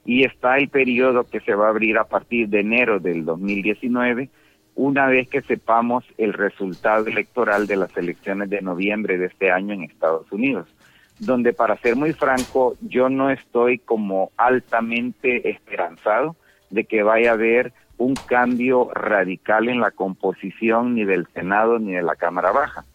y 0.06 0.24
está 0.24 0.58
el 0.58 0.70
periodo 0.70 1.24
que 1.24 1.40
se 1.40 1.56
va 1.56 1.66
a 1.66 1.70
abrir 1.70 1.98
a 1.98 2.04
partir 2.04 2.48
de 2.48 2.60
enero 2.60 3.00
del 3.00 3.26
2019, 3.26 4.30
una 4.76 5.08
vez 5.08 5.28
que 5.28 5.42
sepamos 5.42 6.06
el 6.20 6.34
resultado 6.34 7.08
electoral 7.08 7.66
de 7.66 7.76
las 7.76 7.98
elecciones 7.98 8.52
de 8.52 8.62
noviembre 8.62 9.18
de 9.18 9.26
este 9.26 9.50
año 9.50 9.74
en 9.74 9.84
Estados 9.84 10.32
Unidos, 10.32 10.68
donde 11.20 11.54
para 11.54 11.76
ser 11.78 11.96
muy 11.96 12.14
franco, 12.14 12.76
yo 12.82 13.10
no 13.10 13.32
estoy 13.32 13.80
como 13.80 14.32
altamente 14.38 15.50
esperanzado 15.50 16.36
de 16.70 16.86
que 16.86 17.02
vaya 17.02 17.32
a 17.32 17.34
haber 17.34 17.74
un 17.98 18.16
cambio 18.16 18.90
radical 18.94 19.70
en 19.70 19.80
la 19.80 19.92
composición 19.92 20.96
ni 20.96 21.06
del 21.06 21.28
Senado 21.34 21.80
ni 21.80 21.94
de 21.94 22.02
la 22.02 22.16
Cámara 22.16 22.52
Baja. 22.52 22.86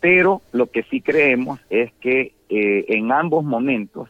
Pero 0.00 0.42
lo 0.52 0.70
que 0.70 0.84
sí 0.84 1.00
creemos 1.00 1.60
es 1.70 1.92
que 1.94 2.32
eh, 2.48 2.84
en 2.88 3.12
ambos 3.12 3.44
momentos 3.44 4.08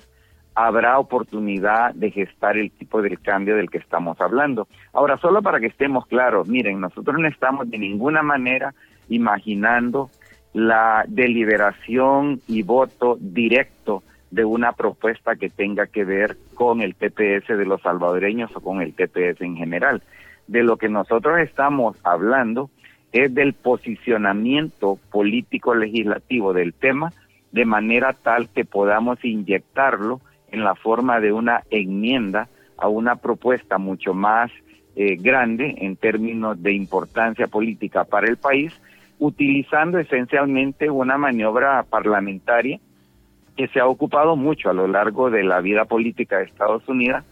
habrá 0.54 0.98
oportunidad 0.98 1.94
de 1.94 2.10
gestar 2.10 2.56
el 2.56 2.70
tipo 2.72 3.00
de 3.00 3.16
cambio 3.16 3.56
del 3.56 3.70
que 3.70 3.78
estamos 3.78 4.20
hablando. 4.20 4.66
Ahora, 4.92 5.16
solo 5.18 5.40
para 5.40 5.60
que 5.60 5.66
estemos 5.66 6.06
claros, 6.06 6.48
miren, 6.48 6.80
nosotros 6.80 7.16
no 7.18 7.28
estamos 7.28 7.70
de 7.70 7.78
ninguna 7.78 8.22
manera 8.22 8.74
imaginando 9.08 10.10
la 10.52 11.04
deliberación 11.06 12.40
y 12.48 12.62
voto 12.62 13.16
directo 13.20 14.02
de 14.30 14.44
una 14.44 14.72
propuesta 14.72 15.36
que 15.36 15.48
tenga 15.48 15.86
que 15.86 16.04
ver 16.04 16.36
con 16.54 16.82
el 16.82 16.94
TPS 16.94 17.48
de 17.48 17.64
los 17.64 17.80
salvadoreños 17.82 18.50
o 18.54 18.60
con 18.60 18.82
el 18.82 18.94
TPS 18.94 19.40
en 19.40 19.56
general. 19.56 20.02
De 20.48 20.62
lo 20.62 20.76
que 20.76 20.88
nosotros 20.88 21.38
estamos 21.38 21.96
hablando 22.04 22.70
es 23.12 23.32
del 23.32 23.54
posicionamiento 23.54 24.98
político 25.10 25.74
legislativo 25.74 26.52
del 26.52 26.74
tema 26.74 27.12
de 27.52 27.64
manera 27.64 28.12
tal 28.12 28.48
que 28.50 28.64
podamos 28.64 29.24
inyectarlo 29.24 30.20
en 30.50 30.64
la 30.64 30.74
forma 30.74 31.20
de 31.20 31.32
una 31.32 31.62
enmienda 31.70 32.48
a 32.76 32.88
una 32.88 33.16
propuesta 33.16 33.78
mucho 33.78 34.14
más 34.14 34.50
eh, 34.96 35.16
grande 35.16 35.74
en 35.78 35.96
términos 35.96 36.62
de 36.62 36.72
importancia 36.72 37.46
política 37.46 38.04
para 38.04 38.28
el 38.28 38.36
país, 38.36 38.72
utilizando 39.18 39.98
esencialmente 39.98 40.90
una 40.90 41.18
maniobra 41.18 41.82
parlamentaria 41.84 42.78
que 43.56 43.68
se 43.68 43.80
ha 43.80 43.86
ocupado 43.86 44.36
mucho 44.36 44.70
a 44.70 44.72
lo 44.72 44.86
largo 44.86 45.30
de 45.30 45.42
la 45.42 45.60
vida 45.60 45.84
política 45.84 46.38
de 46.38 46.44
Estados 46.44 46.88
Unidos, 46.88 47.24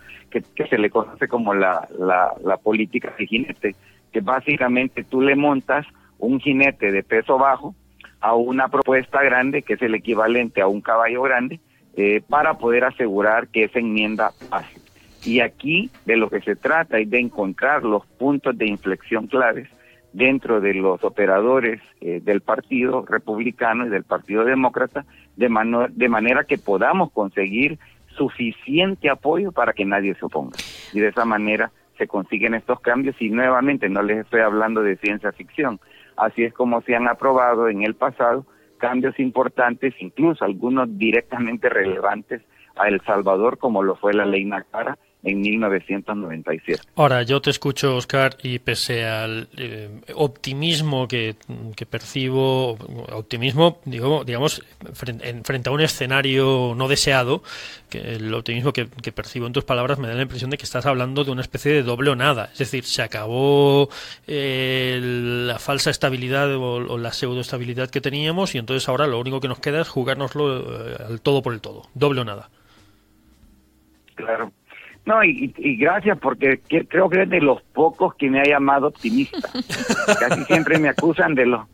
que, 0.42 0.66
se 0.66 0.78
le 0.78 0.90
conoce 0.90 1.28
como 1.28 1.54
la, 1.54 1.88
la, 1.98 2.56
política 2.56 3.14
de 3.18 3.26
jinete, 3.26 3.74
que 4.12 4.20
básicamente 4.20 5.04
tú 5.04 5.20
le 5.20 5.36
montas 5.36 5.86
un 6.18 6.40
jinete 6.40 6.90
de 6.90 7.02
peso 7.02 7.38
bajo 7.38 7.74
a 8.20 8.34
una 8.34 8.68
propuesta 8.68 9.22
grande, 9.22 9.62
que 9.62 9.74
es 9.74 9.82
el 9.82 9.94
equivalente 9.94 10.60
a 10.60 10.66
un 10.66 10.80
caballo 10.80 11.22
grande, 11.22 11.60
eh, 11.96 12.22
para 12.28 12.54
poder 12.54 12.84
asegurar 12.84 13.48
que 13.48 13.64
esa 13.64 13.78
enmienda 13.78 14.30
pase. 14.50 14.80
Y 15.24 15.40
aquí 15.40 15.90
de 16.04 16.16
lo 16.16 16.30
que 16.30 16.40
se 16.40 16.56
trata 16.56 16.98
es 16.98 17.10
de 17.10 17.18
encontrar 17.18 17.82
los 17.82 18.06
puntos 18.06 18.56
de 18.56 18.66
inflexión 18.66 19.26
claves 19.26 19.68
dentro 20.12 20.60
de 20.60 20.74
los 20.74 21.02
operadores 21.04 21.80
eh, 22.00 22.20
del 22.22 22.40
Partido 22.40 23.04
Republicano 23.06 23.86
y 23.86 23.90
del 23.90 24.04
Partido 24.04 24.44
Demócrata, 24.44 25.04
de, 25.36 25.48
de 25.90 26.08
manera 26.08 26.44
que 26.44 26.56
podamos 26.56 27.12
conseguir 27.12 27.78
suficiente 28.16 29.08
apoyo 29.10 29.52
para 29.52 29.72
que 29.72 29.84
nadie 29.84 30.14
se 30.14 30.24
oponga. 30.24 30.56
Y 30.92 31.00
de 31.00 31.08
esa 31.08 31.24
manera 31.24 31.70
se 31.98 32.06
consiguen 32.06 32.54
estos 32.54 32.80
cambios 32.80 33.16
y 33.20 33.30
nuevamente 33.30 33.88
no 33.88 34.02
les 34.02 34.18
estoy 34.18 34.40
hablando 34.40 34.82
de 34.82 34.96
ciencia 34.96 35.32
ficción. 35.32 35.80
Así 36.16 36.44
es 36.44 36.52
como 36.52 36.80
se 36.82 36.94
han 36.94 37.08
aprobado 37.08 37.68
en 37.68 37.82
el 37.82 37.94
pasado 37.94 38.46
cambios 38.78 39.18
importantes, 39.18 39.94
incluso 40.00 40.44
algunos 40.44 40.98
directamente 40.98 41.68
relevantes 41.68 42.42
a 42.76 42.88
El 42.88 43.00
Salvador, 43.02 43.58
como 43.58 43.82
lo 43.82 43.96
fue 43.96 44.12
la 44.12 44.26
ley 44.26 44.44
Nacara 44.44 44.98
en 45.26 45.40
1997. 45.40 46.82
Ahora, 46.94 47.22
yo 47.24 47.42
te 47.42 47.50
escucho, 47.50 47.96
Oscar, 47.96 48.36
y 48.44 48.60
pese 48.60 49.04
al 49.04 49.48
eh, 49.56 49.90
optimismo 50.14 51.08
que, 51.08 51.34
percibo, 51.90 52.72
optimismo, 53.12 53.80
digo, 53.84 54.24
digamos, 54.24 54.64
frente, 54.94 55.42
frente, 55.42 55.68
a 55.68 55.72
un 55.72 55.80
escenario 55.80 56.74
no 56.76 56.86
deseado, 56.86 57.42
que 57.90 57.98
el 58.14 58.32
optimismo 58.32 58.72
que, 58.72 58.86
percibo 58.86 59.48
en 59.48 59.52
tus 59.52 59.64
palabras 59.64 59.98
me 59.98 60.06
da 60.06 60.14
la 60.14 60.22
impresión 60.22 60.50
de 60.50 60.58
que 60.58 60.64
estás 60.64 60.86
hablando 60.86 61.24
de 61.24 61.32
una 61.32 61.42
especie 61.42 61.72
de 61.72 61.82
doble 61.82 62.10
o 62.10 62.16
nada. 62.16 62.50
Es 62.52 62.58
decir, 62.58 62.84
se 62.84 63.02
acabó 63.02 63.88
eh, 64.28 65.00
la 65.02 65.58
falsa 65.58 65.90
estabilidad 65.90 66.54
o, 66.54 66.98
la 66.98 67.12
pseudoestabilidad 67.12 67.90
que 67.90 68.00
teníamos 68.00 68.54
y 68.54 68.58
entonces 68.58 68.88
ahora 68.88 69.08
lo 69.08 69.18
único 69.18 69.40
que 69.40 69.48
nos 69.48 69.58
queda 69.58 69.80
es 69.80 69.88
jugárnoslo 69.88 70.92
eh, 70.92 70.96
al 71.08 71.20
todo 71.20 71.42
por 71.42 71.52
el 71.52 71.60
todo. 71.60 71.82
Doble 71.94 72.20
o 72.20 72.24
nada. 72.24 72.48
Claro. 74.14 74.52
No, 75.06 75.22
y, 75.22 75.52
gracias 75.78 76.18
porque 76.18 76.60
creo 76.88 77.08
que 77.08 77.22
es 77.22 77.30
de 77.30 77.40
los 77.40 77.62
pocos 77.62 78.14
que 78.16 78.28
me 78.28 78.40
ha 78.40 78.44
llamado 78.44 78.88
optimista. 78.88 79.48
casi 80.20 80.44
siempre 80.44 80.78
me 80.78 80.88
acusan 80.88 81.36
de 81.36 81.46
lo, 81.46 81.68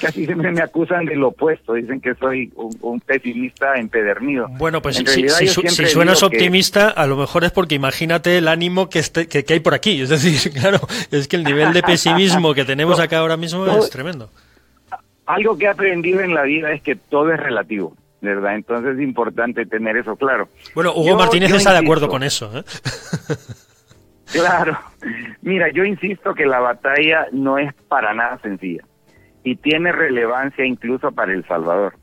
casi 0.00 0.26
siempre 0.26 0.52
me 0.52 0.62
acusan 0.62 1.04
de 1.04 1.16
lo 1.16 1.28
opuesto. 1.28 1.74
Dicen 1.74 2.00
que 2.00 2.14
soy 2.14 2.52
un, 2.54 3.00
pesimista 3.00 3.74
empedernido. 3.74 4.46
Bueno, 4.58 4.80
pues 4.80 4.96
si, 4.96 5.48
suenas 5.88 6.22
optimista, 6.22 6.88
a 6.88 7.06
lo 7.08 7.16
mejor 7.16 7.42
es 7.42 7.50
porque 7.50 7.74
imagínate 7.74 8.38
el 8.38 8.46
ánimo 8.46 8.88
que, 8.88 9.00
este, 9.00 9.26
que, 9.26 9.44
hay 9.52 9.60
por 9.60 9.74
aquí. 9.74 10.00
Es 10.00 10.10
decir, 10.10 10.52
claro, 10.60 10.78
es 11.10 11.26
que 11.26 11.34
el 11.34 11.42
nivel 11.42 11.72
de 11.72 11.82
pesimismo 11.82 12.54
que 12.54 12.64
tenemos 12.64 13.00
acá 13.00 13.18
ahora 13.18 13.36
mismo 13.36 13.66
es 13.66 13.90
tremendo. 13.90 14.30
Algo 15.26 15.58
que 15.58 15.64
he 15.64 15.68
aprendido 15.68 16.20
en 16.20 16.34
la 16.34 16.42
vida 16.42 16.72
es 16.72 16.82
que 16.82 16.94
todo 16.94 17.32
es 17.32 17.40
relativo. 17.40 17.96
¿Verdad? 18.22 18.54
Entonces 18.54 18.94
es 18.96 19.02
importante 19.02 19.66
tener 19.66 19.96
eso 19.96 20.16
claro. 20.16 20.48
Bueno, 20.74 20.92
Hugo 20.94 21.16
Martínez 21.16 21.52
está 21.52 21.72
de 21.72 21.80
acuerdo 21.80 22.08
con 22.08 22.22
eso. 22.22 22.50
¿eh? 22.56 22.62
claro. 24.32 24.78
Mira, 25.42 25.70
yo 25.72 25.84
insisto 25.84 26.32
que 26.34 26.46
la 26.46 26.60
batalla 26.60 27.26
no 27.32 27.58
es 27.58 27.74
para 27.88 28.14
nada 28.14 28.38
sencilla 28.38 28.84
y 29.44 29.56
tiene 29.56 29.92
relevancia 29.92 30.64
incluso 30.64 31.12
para 31.12 31.32
El 31.32 31.46
Salvador. 31.46 31.96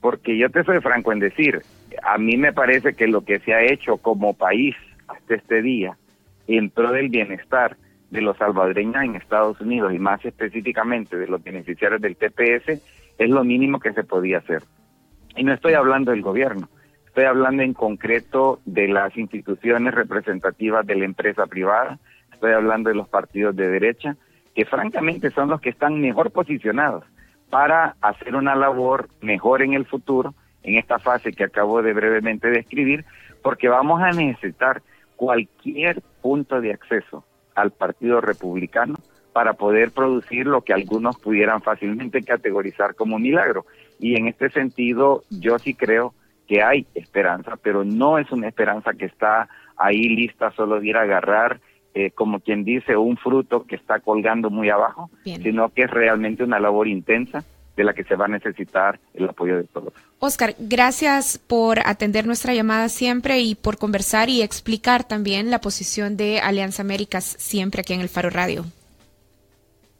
Porque 0.00 0.38
yo 0.38 0.48
te 0.48 0.64
soy 0.64 0.80
franco 0.80 1.12
en 1.12 1.18
decir, 1.18 1.60
a 2.02 2.18
mí 2.18 2.36
me 2.36 2.52
parece 2.52 2.94
que 2.94 3.06
lo 3.06 3.22
que 3.22 3.40
se 3.40 3.52
ha 3.52 3.62
hecho 3.62 3.98
como 3.98 4.34
país 4.34 4.74
hasta 5.06 5.34
este 5.34 5.60
día 5.60 5.96
en 6.46 6.70
pro 6.70 6.92
del 6.92 7.10
bienestar 7.10 7.76
de 8.10 8.22
los 8.22 8.38
salvadoreños 8.38 9.02
en 9.02 9.16
Estados 9.16 9.60
Unidos 9.60 9.92
y 9.92 9.98
más 9.98 10.24
específicamente 10.24 11.16
de 11.16 11.26
los 11.26 11.42
beneficiarios 11.42 12.00
del 12.00 12.16
TPS 12.16 12.80
es 13.18 13.28
lo 13.28 13.44
mínimo 13.44 13.80
que 13.80 13.92
se 13.92 14.04
podía 14.04 14.38
hacer. 14.38 14.62
Y 15.38 15.44
no 15.44 15.54
estoy 15.54 15.74
hablando 15.74 16.10
del 16.10 16.20
gobierno, 16.20 16.68
estoy 17.06 17.24
hablando 17.24 17.62
en 17.62 17.72
concreto 17.72 18.58
de 18.64 18.88
las 18.88 19.16
instituciones 19.16 19.94
representativas 19.94 20.84
de 20.84 20.96
la 20.96 21.04
empresa 21.04 21.46
privada, 21.46 22.00
estoy 22.32 22.52
hablando 22.52 22.88
de 22.88 22.96
los 22.96 23.08
partidos 23.08 23.54
de 23.54 23.68
derecha, 23.68 24.16
que 24.52 24.64
francamente 24.64 25.30
son 25.30 25.48
los 25.48 25.60
que 25.60 25.70
están 25.70 26.00
mejor 26.00 26.32
posicionados 26.32 27.04
para 27.50 27.94
hacer 28.00 28.34
una 28.34 28.56
labor 28.56 29.08
mejor 29.20 29.62
en 29.62 29.74
el 29.74 29.86
futuro, 29.86 30.34
en 30.64 30.76
esta 30.76 30.98
fase 30.98 31.32
que 31.32 31.44
acabo 31.44 31.82
de 31.82 31.92
brevemente 31.92 32.50
describir, 32.50 33.04
porque 33.40 33.68
vamos 33.68 34.02
a 34.02 34.10
necesitar 34.10 34.82
cualquier 35.14 36.02
punto 36.20 36.60
de 36.60 36.72
acceso 36.72 37.24
al 37.54 37.70
Partido 37.70 38.20
Republicano 38.20 38.96
para 39.32 39.52
poder 39.52 39.92
producir 39.92 40.48
lo 40.48 40.62
que 40.62 40.72
algunos 40.72 41.16
pudieran 41.16 41.62
fácilmente 41.62 42.24
categorizar 42.24 42.96
como 42.96 43.20
milagro. 43.20 43.66
Y 43.98 44.16
en 44.16 44.28
este 44.28 44.50
sentido, 44.50 45.24
yo 45.30 45.58
sí 45.58 45.74
creo 45.74 46.14
que 46.46 46.62
hay 46.62 46.86
esperanza, 46.94 47.56
pero 47.62 47.84
no 47.84 48.18
es 48.18 48.30
una 48.32 48.48
esperanza 48.48 48.92
que 48.94 49.04
está 49.04 49.48
ahí 49.76 50.08
lista 50.08 50.50
solo 50.52 50.80
de 50.80 50.88
ir 50.88 50.96
a 50.96 51.02
agarrar, 51.02 51.60
eh, 51.94 52.10
como 52.10 52.40
quien 52.40 52.64
dice, 52.64 52.96
un 52.96 53.16
fruto 53.16 53.64
que 53.64 53.76
está 53.76 54.00
colgando 54.00 54.50
muy 54.50 54.70
abajo, 54.70 55.10
sino 55.24 55.68
que 55.70 55.82
es 55.82 55.90
realmente 55.90 56.42
una 56.42 56.58
labor 56.58 56.88
intensa 56.88 57.44
de 57.76 57.84
la 57.84 57.94
que 57.94 58.04
se 58.04 58.16
va 58.16 58.24
a 58.24 58.28
necesitar 58.28 58.98
el 59.14 59.28
apoyo 59.28 59.56
de 59.56 59.64
todos. 59.64 59.92
Oscar, 60.18 60.54
gracias 60.58 61.38
por 61.38 61.78
atender 61.86 62.26
nuestra 62.26 62.52
llamada 62.52 62.88
siempre 62.88 63.40
y 63.40 63.54
por 63.54 63.78
conversar 63.78 64.28
y 64.28 64.42
explicar 64.42 65.04
también 65.04 65.50
la 65.50 65.60
posición 65.60 66.16
de 66.16 66.40
Alianza 66.40 66.82
Américas 66.82 67.24
siempre 67.38 67.82
aquí 67.82 67.92
en 67.92 68.00
el 68.00 68.08
Faro 68.08 68.30
Radio. 68.30 68.64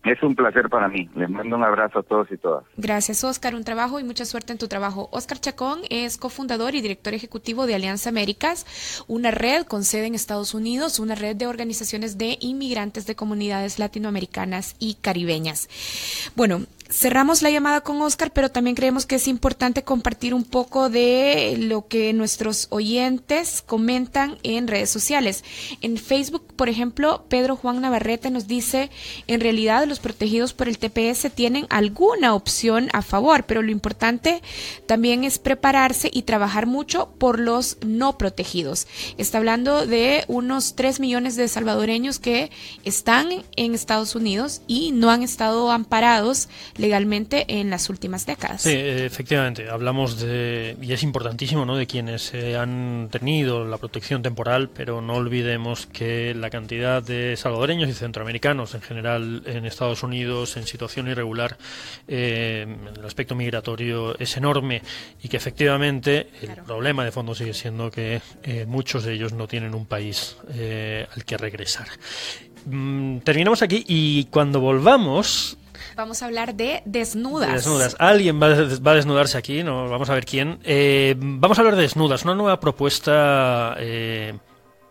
Es 0.05 0.23
un 0.23 0.35
placer 0.35 0.69
para 0.69 0.89
mí. 0.89 1.11
Les 1.17 1.29
mando 1.29 1.57
un 1.57 1.65
abrazo 1.65 1.99
a 1.99 2.03
todos 2.03 2.29
y 2.31 2.37
todas. 2.37 2.65
Gracias, 2.77 3.25
Oscar. 3.25 3.55
Un 3.55 3.65
trabajo 3.65 3.99
y 3.99 4.05
mucha 4.05 4.25
suerte 4.25 4.53
en 4.53 4.59
tu 4.59 4.69
trabajo. 4.69 5.09
Oscar 5.13 5.41
Chacón 5.41 5.81
es 5.91 6.17
cofundador 6.17 6.75
y 6.75 6.81
director 6.81 7.15
ejecutivo 7.15 7.67
de 7.67 7.75
Alianza 7.75 8.11
Américas, 8.11 9.05
una 9.09 9.31
red 9.33 9.65
con 9.67 9.85
sede 9.85 10.07
en 10.07 10.15
Estados 10.15 10.55
Unidos, 10.55 11.01
una 11.01 11.15
red 11.15 11.37
de 11.37 11.47
organizaciones 11.47 12.17
de 12.17 12.39
inmigrantes 12.41 13.07
de 13.07 13.17
comunidades 13.17 13.79
latinoamericanas 13.79 14.77
y 14.79 14.95
caribeñas. 14.95 15.69
Bueno, 16.37 16.63
cerramos 16.91 17.43
la 17.43 17.51
llamada 17.51 17.83
con 17.83 18.01
Oscar, 18.01 18.33
pero 18.33 18.51
también 18.51 18.75
creemos 18.75 19.05
que 19.05 19.17
es 19.17 19.29
importante 19.29 19.83
compartir 19.83 20.33
un 20.33 20.45
poco 20.45 20.89
de 20.89 21.57
lo 21.59 21.87
que 21.87 22.13
nuestros 22.13 22.67
oyentes 22.71 23.63
comentan 23.63 24.39
en 24.43 24.69
redes 24.69 24.91
sociales. 24.91 25.45
En 25.83 25.99
Facebook, 25.99 26.45
por 26.57 26.69
ejemplo, 26.69 27.25
Pedro 27.29 27.57
Juan 27.57 27.81
Navarrete 27.81 28.31
nos 28.31 28.47
dice, 28.47 28.91
en 29.27 29.41
realidad 29.41 29.87
los 29.87 30.01
protegidos 30.01 30.55
por 30.55 30.69
el 30.69 30.79
TPS 30.79 31.31
tienen 31.35 31.67
alguna 31.69 32.35
opción 32.35 32.89
a 32.93 33.03
favor, 33.03 33.45
pero 33.45 33.63
lo 33.63 33.71
importante 33.71 34.43
también 34.87 35.25
es 35.25 35.39
prepararse 35.39 36.11
y 36.13 36.23
trabajar 36.23 36.67
mucho 36.67 37.11
por 37.19 37.39
los 37.39 37.77
no 37.85 38.17
protegidos. 38.17 38.87
Está 39.19 39.39
hablando 39.39 39.87
de 39.87 40.25
unos 40.29 40.75
3 40.75 41.01
millones 41.01 41.37
de 41.37 41.49
salvadoreños 41.49 42.19
que 42.19 42.51
están 42.85 43.29
en 43.57 43.75
Estados 43.75 44.15
Unidos 44.15 44.63
y 44.67 44.93
no 44.93 45.11
han 45.11 45.23
estado 45.23 45.71
amparados 45.71 46.49
legalmente 46.79 47.45
en 47.49 47.71
las 47.71 47.91
últimas 47.91 48.25
décadas. 48.25 48.63
Sí, 48.63 48.73
efectivamente, 48.75 49.69
hablamos 49.69 50.21
de, 50.21 50.77
y 50.81 50.93
es 50.93 51.03
importantísimo, 51.03 51.67
¿no?, 51.67 51.77
de 51.77 51.87
quienes 51.87 52.33
eh, 52.35 52.57
han 52.57 53.09
tenido 53.11 53.65
la 53.65 53.77
protección 53.79 54.23
temporal, 54.23 54.71
pero 54.71 55.03
no 55.03 55.15
olvidemos 55.15 55.87
que 55.87 56.35
la 56.35 56.51
cantidad 56.51 57.03
de 57.03 57.37
salvadoreños 57.37 57.89
y 57.91 57.93
centroamericanos 57.93 58.75
en 58.75 58.83
general 58.83 59.43
en 59.47 59.67
Estados 59.67 60.03
Unidos 60.03 60.57
en 60.57 60.67
situación 60.67 61.09
irregular, 61.09 61.59
eh, 62.07 62.67
el 62.97 63.05
aspecto 63.05 63.35
migratorio 63.35 64.19
es 64.19 64.37
enorme 64.37 64.83
y 65.23 65.29
que 65.29 65.37
efectivamente 65.37 66.29
el 66.41 66.63
problema 66.65 67.05
de 67.05 67.13
fondo 67.13 67.35
sigue 67.35 67.55
siendo 67.55 67.91
que 67.91 68.21
eh, 68.43 68.65
muchos 68.67 69.05
de 69.05 69.15
ellos 69.15 69.33
no 69.33 69.49
tienen 69.49 69.75
un 69.75 69.87
país 69.87 70.37
al 70.49 71.25
que 71.25 71.37
regresar. 71.37 71.89
Mm, 72.67 73.19
terminamos 73.19 73.63
aquí 73.63 73.85
y 73.87 74.25
cuando 74.27 74.61
volvamos 74.61 75.58
Vamos 75.99 76.23
a 76.23 76.27
hablar 76.27 76.55
de 76.55 76.81
desnudas. 76.85 77.53
desnudas. 77.53 77.97
Alguien 77.99 78.41
va, 78.41 78.47
a 78.47 78.95
desnudarse 78.95 79.37
aquí, 79.37 79.65
no 79.65 79.89
vamos 79.91 80.09
a 80.09 80.15
ver 80.15 80.25
quién. 80.25 80.61
Eh, 80.63 81.17
vamos 81.19 81.59
a 81.59 81.63
hablar 81.63 81.75
de 81.75 81.83
desnudas, 81.83 82.23
una 82.25 82.37
nueva 82.37 82.61
propuesta 82.61 83.75
eh, 83.81 84.39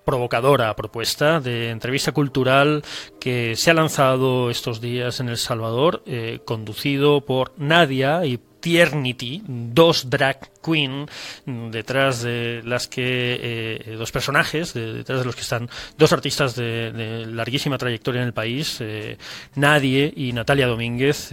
provocadora 0.04 0.76
propuesta 0.76 1.40
de 1.40 1.70
entrevista 1.70 2.12
cultural 2.12 2.84
que 3.22 3.56
se 3.56 3.72
ha 3.72 3.74
lanzado 3.74 4.50
estos 4.50 4.82
días 4.82 5.22
en 5.22 5.30
El 5.30 5.38
Salvador, 5.38 6.04
eh, 6.06 6.40
conducido 6.44 7.22
por 7.22 7.54
Nadia 7.56 8.26
y 8.26 8.38
Tiernity, 8.60 9.42
dos 9.48 10.10
drag 10.10 10.50
queen 10.64 11.06
detrás 11.46 12.22
de 12.24 12.62
las 12.66 12.88
que 12.88 13.40
eh, 13.42 13.96
dos 13.98 14.12
personajes 14.12 14.74
detrás 14.74 15.20
de 15.20 15.26
los 15.26 15.36
que 15.36 15.42
están 15.42 15.70
dos 15.98 16.12
artistas 16.14 16.56
de, 16.56 17.26
larguísima 17.28 17.78
trayectoria 17.78 18.22
en 18.22 18.28
el 18.28 18.34
país, 18.34 18.78
eh, 18.82 19.18
Nadie 19.56 20.12
y 20.16 20.34
Natalia 20.34 20.68
Domínguez 20.68 21.32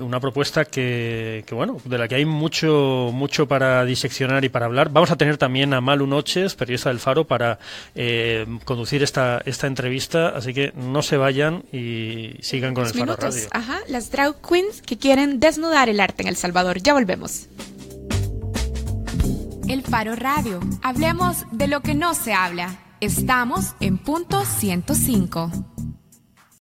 una 0.00 0.20
propuesta 0.20 0.64
que, 0.64 1.44
bueno, 1.50 1.78
de 1.84 1.98
la 1.98 2.08
que 2.08 2.16
hay 2.16 2.24
mucho, 2.24 3.10
mucho 3.12 3.46
para 3.48 3.84
diseccionar 3.84 4.44
y 4.44 4.48
para 4.48 4.66
hablar. 4.66 4.90
Vamos 4.90 5.10
a 5.10 5.16
tener 5.16 5.36
también 5.36 5.74
a 5.74 5.80
Malu 5.80 6.06
Noches, 6.06 6.54
periodista 6.54 6.88
del 6.90 6.98
Faro, 6.98 7.24
para 7.24 7.58
eh, 7.94 8.46
conducir 8.64 9.02
esta, 9.02 9.42
esta 9.44 9.66
entrevista, 9.66 10.28
así 10.28 10.54
que 10.54 10.72
no 10.74 11.02
se 11.02 11.16
vayan 11.16 11.64
y 11.72 12.36
sigan 12.40 12.74
con 12.74 12.86
el 12.86 12.92
Faro 12.92 13.16
Radio. 13.16 13.48
Ajá, 13.52 13.78
las 13.88 14.10
drag 14.10 14.36
queens 14.40 14.82
que 14.82 14.98
quieren 14.98 15.40
desnudar 15.40 15.88
el 15.88 16.00
arte 16.00 16.22
en 16.22 16.28
El 16.28 16.36
Salvador. 16.36 16.78
Ya 16.78 16.94
volvemos. 16.94 17.48
El 19.68 19.82
Faro 19.82 20.16
Radio. 20.16 20.60
Hablemos 20.82 21.44
de 21.52 21.68
lo 21.68 21.80
que 21.82 21.94
no 21.94 22.14
se 22.14 22.32
habla. 22.32 22.78
Estamos 23.00 23.74
en 23.80 23.98
punto 23.98 24.44
105. 24.44 25.77